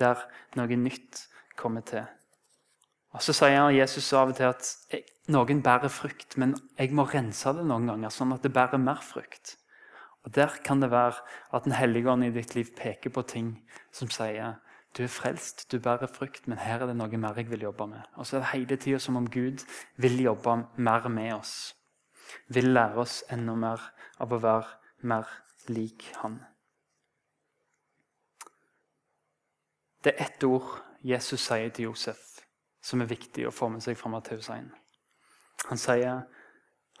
der 0.00 0.24
noe 0.56 0.80
nytt 0.80 1.26
kommer 1.56 1.84
til. 1.86 2.06
Og 3.12 3.22
Så 3.22 3.34
sier 3.34 3.70
Jesus 3.74 4.12
av 4.14 4.30
og 4.30 4.36
til 4.38 4.50
at 4.50 5.00
noen 5.30 5.62
bærer 5.62 5.90
frukt, 5.90 6.36
men 6.38 6.54
jeg 6.78 6.94
må 6.94 7.04
rense 7.10 7.52
det 7.54 7.66
noen 7.66 7.88
ganger, 7.90 8.12
sånn 8.14 8.34
at 8.34 8.42
det 8.46 8.52
bærer 8.54 8.78
mer 8.78 9.02
frukt. 9.02 9.56
Og 10.24 10.34
Der 10.36 10.58
kan 10.64 10.80
det 10.80 10.90
være 10.90 11.16
at 11.52 11.64
Den 11.64 11.72
hellige 11.72 12.10
ånd 12.10 12.24
i 12.24 12.30
ditt 12.30 12.54
liv 12.54 12.74
peker 12.76 13.10
på 13.10 13.22
ting 13.22 13.62
som 13.92 14.10
sier 14.10 14.58
du 14.96 15.04
er 15.04 15.08
frelst, 15.08 15.72
du 15.72 15.78
bærer 15.78 16.10
frukt, 16.10 16.48
men 16.48 16.58
her 16.58 16.82
er 16.82 16.90
det 16.90 16.96
noe 16.98 17.18
mer 17.22 17.36
jeg 17.38 17.50
vil 17.50 17.62
jobbe 17.62 17.86
med. 17.86 18.02
Og 18.16 18.26
så 18.26 18.36
er 18.36 18.40
det 18.40 18.50
hele 18.52 18.76
tida 18.76 18.98
som 18.98 19.16
om 19.16 19.28
Gud 19.30 19.62
vil 19.96 20.18
jobbe 20.20 20.56
mer 20.76 21.08
med 21.08 21.32
oss. 21.36 21.74
Vil 22.48 22.72
lære 22.74 22.98
oss 22.98 23.22
enda 23.30 23.54
mer 23.54 23.84
av 24.18 24.32
å 24.34 24.40
være 24.42 24.66
mer 25.02 25.30
lik 25.68 26.10
Han. 26.22 26.40
Det 30.04 30.14
er 30.14 30.24
ett 30.24 30.44
ord 30.44 30.78
Jesus 31.04 31.40
sier 31.40 31.68
til 31.68 31.90
Josef, 31.90 32.20
som 32.82 33.00
er 33.00 33.10
viktig 33.10 33.46
å 33.48 33.52
få 33.52 33.68
med 33.68 33.84
seg 33.84 33.98
fra 34.00 34.12
Matteus 34.12 34.48
1. 34.52 34.70
Han 35.68 35.80
sier 35.80 36.22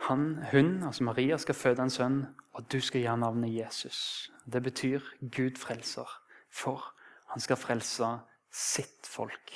Han, 0.00 0.38
hun, 0.52 0.82
altså 0.82 1.04
Maria, 1.04 1.36
skal 1.38 1.54
føde 1.54 1.82
en 1.84 1.90
sønn, 1.92 2.22
og 2.56 2.64
du 2.72 2.78
skal 2.80 3.02
gi 3.02 3.16
navnet 3.20 3.52
Jesus. 3.52 4.30
Det 4.48 4.62
betyr 4.62 5.04
Gud 5.20 5.58
frelser, 5.60 6.08
for 6.48 6.86
han 7.34 7.40
skal 7.44 7.60
frelse 7.60 8.08
sitt 8.50 9.04
folk 9.06 9.52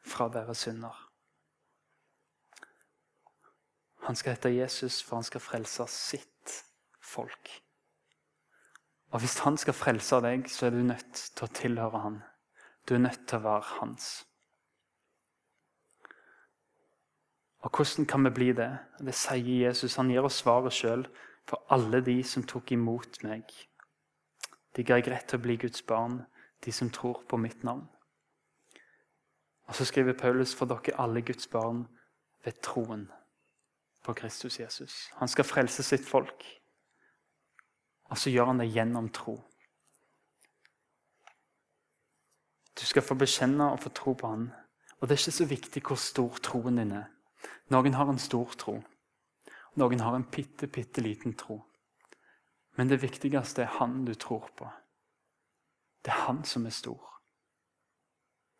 fra 0.00 0.30
deres 0.32 0.64
synder. 0.64 0.96
Han 4.08 4.16
skal 4.16 4.38
hete 4.38 4.54
Jesus, 4.56 5.02
for 5.02 5.16
han 5.20 5.28
skal 5.28 5.40
frelse 5.40 5.86
sitt 5.88 6.56
folk. 7.00 7.63
Og 9.14 9.20
Hvis 9.20 9.38
han 9.38 9.56
skal 9.56 9.76
frelse 9.78 10.18
deg, 10.24 10.48
så 10.50 10.66
er 10.66 10.70
du 10.74 10.82
nødt 10.82 11.18
til 11.36 11.46
å 11.46 11.52
tilhøre 11.54 11.98
han. 12.02 12.16
Du 12.88 12.96
er 12.96 13.04
nødt 13.04 13.28
til 13.28 13.38
å 13.38 13.44
være 13.44 13.76
hans. 13.78 14.24
Og 17.62 17.70
Hvordan 17.70 18.06
kan 18.10 18.24
vi 18.26 18.30
bli 18.30 18.48
det? 18.52 18.72
Det 18.98 19.14
sier 19.14 19.68
Jesus. 19.68 19.94
Han 19.96 20.10
gir 20.10 20.26
oss 20.26 20.40
svaret 20.42 20.74
sjøl. 20.74 21.06
For 21.46 21.62
alle 21.70 22.00
de 22.02 22.16
som 22.26 22.42
tok 22.42 22.72
imot 22.72 23.20
meg. 23.22 23.54
De 24.74 24.82
ga 24.82 24.98
jeg 24.98 25.06
rett 25.12 25.28
til 25.30 25.38
å 25.38 25.44
bli 25.44 25.56
Guds 25.62 25.82
barn, 25.86 26.24
de 26.64 26.72
som 26.72 26.90
tror 26.90 27.22
på 27.28 27.38
mitt 27.38 27.62
navn. 27.62 27.86
Og 29.68 29.74
Så 29.74 29.84
skriver 29.84 30.18
Paulus 30.18 30.54
for 30.54 30.66
dere 30.66 30.98
alle 30.98 31.22
Guds 31.22 31.46
barn 31.46 31.86
ved 32.44 32.58
troen 32.62 33.06
på 34.02 34.12
Kristus 34.12 34.58
Jesus. 34.60 35.10
Han 35.20 35.28
skal 35.28 35.44
frelse 35.44 35.82
sitt 35.82 36.04
folk. 36.08 36.63
Og 38.10 38.18
så 38.18 38.30
gjør 38.30 38.52
han 38.52 38.60
det 38.60 38.72
gjennom 38.72 39.08
tro. 39.08 39.38
Du 42.80 42.84
skal 42.86 43.02
få 43.02 43.14
bekjenne 43.14 43.70
og 43.72 43.80
få 43.80 43.92
tro 43.94 44.12
på 44.18 44.28
han. 44.28 44.48
Og 45.00 45.08
det 45.08 45.14
er 45.14 45.22
ikke 45.22 45.38
så 45.38 45.46
viktig 45.46 45.82
hvor 45.86 46.00
stor 46.00 46.40
troen 46.42 46.80
din 46.80 46.92
er. 46.92 47.06
Noen 47.70 47.94
har 47.94 48.10
en 48.10 48.18
stor 48.18 48.50
tro. 48.58 48.78
Noen 49.74 50.00
har 50.00 50.16
en 50.16 50.26
bitte, 50.30 50.66
bitte 50.66 51.02
liten 51.02 51.34
tro. 51.38 51.62
Men 52.76 52.88
det 52.90 53.02
viktigste 53.02 53.62
er 53.62 53.76
han 53.78 54.04
du 54.04 54.14
tror 54.14 54.50
på. 54.56 54.68
Det 56.04 56.12
er 56.12 56.26
han 56.26 56.44
som 56.44 56.66
er 56.66 56.74
stor. 56.74 57.00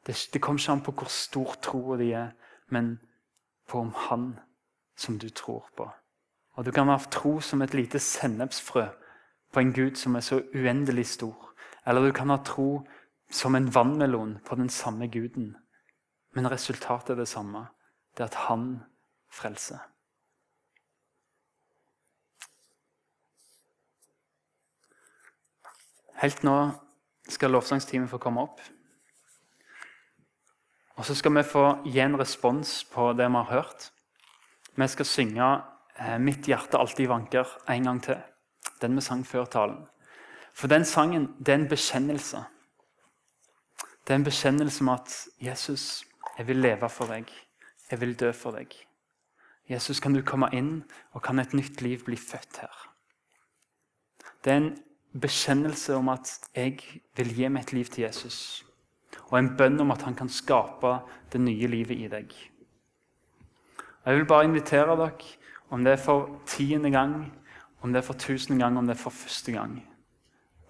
Det, 0.06 0.14
det 0.32 0.40
kommer 0.42 0.60
ikke 0.60 0.72
an 0.72 0.84
på 0.84 0.92
hvor 0.92 1.10
stor 1.10 1.54
troa 1.62 1.96
di 1.98 2.12
er, 2.12 2.32
men 2.68 2.98
på 3.68 3.80
om 3.80 3.92
han 4.08 4.34
som 4.96 5.18
du 5.18 5.28
tror 5.30 5.68
på. 5.76 5.88
Og 6.54 6.64
Du 6.64 6.70
kan 6.70 6.88
ha 6.88 6.98
tro 7.10 7.40
som 7.40 7.62
et 7.62 7.74
lite 7.74 7.98
sennepsfrø 7.98 8.86
på 9.54 9.62
en 9.62 9.72
Gud 9.72 9.96
som 9.96 10.16
er 10.16 10.24
så 10.26 10.40
uendelig 10.54 11.06
stor. 11.14 11.54
Eller 11.86 12.06
du 12.06 12.12
kan 12.12 12.30
ha 12.30 12.40
tro 12.42 12.84
som 13.30 13.54
en 13.54 13.68
vannmelon 13.74 14.38
på 14.46 14.54
den 14.54 14.68
samme 14.68 15.08
guden. 15.08 15.54
Men 16.34 16.50
resultatet 16.50 17.14
er 17.14 17.22
det 17.22 17.28
samme. 17.28 17.66
Det 18.16 18.20
er 18.20 18.32
at 18.32 18.40
han 18.48 18.82
frelser. 19.30 19.78
Helt 26.22 26.44
nå 26.46 26.56
skal 27.28 27.50
lovsangsteamet 27.50 28.10
få 28.10 28.18
komme 28.22 28.44
opp. 28.44 28.60
Og 30.94 31.04
så 31.04 31.14
skal 31.18 31.34
vi 31.34 31.42
få 31.42 31.64
gi 31.90 31.98
en 32.04 32.18
respons 32.18 32.84
på 32.92 33.12
det 33.18 33.26
vi 33.26 33.40
har 33.40 33.50
hørt. 33.50 33.90
Vi 34.76 34.86
skal 34.88 35.06
synge 35.06 35.48
eh, 35.98 36.18
'Mitt 36.18 36.46
hjerte 36.46 36.78
alltid 36.78 37.08
vanker' 37.08 37.58
en 37.68 37.84
gang 37.84 38.02
til. 38.02 38.22
Den 38.82 38.96
vi 38.96 39.00
sang 39.00 39.26
før 39.26 39.44
talen. 39.44 39.86
For 40.54 40.70
den 40.70 40.84
sangen 40.84 41.34
det 41.38 41.48
er 41.48 41.58
en 41.58 41.68
bekjennelse. 41.68 42.44
Det 44.06 44.14
er 44.14 44.20
en 44.20 44.24
bekjennelse 44.24 44.82
om 44.82 44.88
at 44.88 45.26
'Jesus, 45.40 46.04
jeg 46.38 46.46
vil 46.46 46.56
leve 46.56 46.88
for 46.88 47.06
deg. 47.06 47.24
Jeg 47.90 48.00
vil 48.00 48.20
dø 48.20 48.32
for 48.32 48.50
deg'. 48.50 48.86
Jesus, 49.70 50.00
kan 50.00 50.14
du 50.14 50.22
komme 50.22 50.48
inn, 50.52 50.84
og 51.12 51.22
kan 51.22 51.38
et 51.38 51.54
nytt 51.54 51.82
liv 51.82 52.04
bli 52.04 52.16
født 52.16 52.58
her? 52.60 52.90
Det 54.44 54.52
er 54.52 54.56
en 54.56 54.76
bekjennelse 55.20 55.94
om 55.94 56.08
at 56.08 56.38
jeg 56.54 56.80
vil 57.16 57.34
gi 57.34 57.44
et 57.44 57.72
liv 57.72 57.84
til 57.84 58.04
Jesus. 58.04 58.64
Og 59.30 59.38
en 59.38 59.56
bønn 59.56 59.80
om 59.80 59.90
at 59.90 60.02
han 60.02 60.14
kan 60.14 60.28
skape 60.28 60.98
det 61.32 61.40
nye 61.40 61.66
livet 61.66 61.96
i 61.96 62.08
deg. 62.08 62.34
Jeg 64.06 64.16
vil 64.16 64.26
bare 64.26 64.44
invitere 64.44 64.96
dere, 64.96 65.12
om 65.70 65.84
det 65.84 65.92
er 65.92 66.04
for 66.04 66.40
tiende 66.46 66.90
gang, 66.90 67.32
om 67.84 67.92
det 67.92 68.00
er 68.00 68.06
for 68.06 68.16
tusende 68.16 68.58
gang, 68.62 68.78
om 68.78 68.86
det 68.88 68.94
er 68.96 69.02
for 69.02 69.12
første 69.12 69.52
gang. 69.52 69.76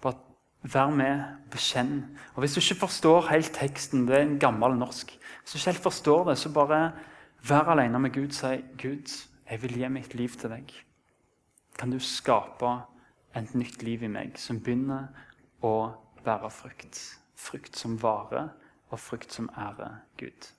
Bare 0.03 0.19
vær 0.67 0.91
med, 0.91 1.23
bekjenn. 1.51 2.01
Og 2.35 2.43
Hvis 2.43 2.53
du 2.53 2.59
ikke 2.59 2.81
forstår 2.83 3.29
helt 3.29 3.53
teksten, 3.55 4.07
det 4.07 4.17
er 4.17 4.25
en 4.25 4.39
gammel 4.39 4.75
norsk, 4.75 5.13
hvis 5.15 5.53
du 5.53 5.57
ikke 5.57 5.71
helt 5.71 5.83
forstår 5.83 6.29
det, 6.29 6.37
så 6.37 6.51
bare 6.53 6.91
vær 7.47 7.71
alene 7.71 7.99
med 7.99 8.13
Gud. 8.13 8.31
Si, 8.31 8.63
'Gud, 8.77 9.27
jeg 9.49 9.61
vil 9.61 9.77
gi 9.77 9.87
mitt 9.87 10.15
liv 10.15 10.29
til 10.29 10.49
deg.' 10.49 10.73
Kan 11.79 11.91
du 11.91 11.99
skape 11.99 12.81
et 13.35 13.55
nytt 13.55 13.83
liv 13.83 14.03
i 14.03 14.07
meg 14.07 14.37
som 14.39 14.59
begynner 14.59 15.07
å 15.61 15.91
bære 16.23 16.51
frukt? 16.51 17.19
Frukt 17.35 17.77
som 17.77 17.97
varer, 18.03 18.49
og 18.89 18.99
frukt 18.99 19.33
som 19.33 19.49
ærer 19.57 20.01
Gud. 20.17 20.54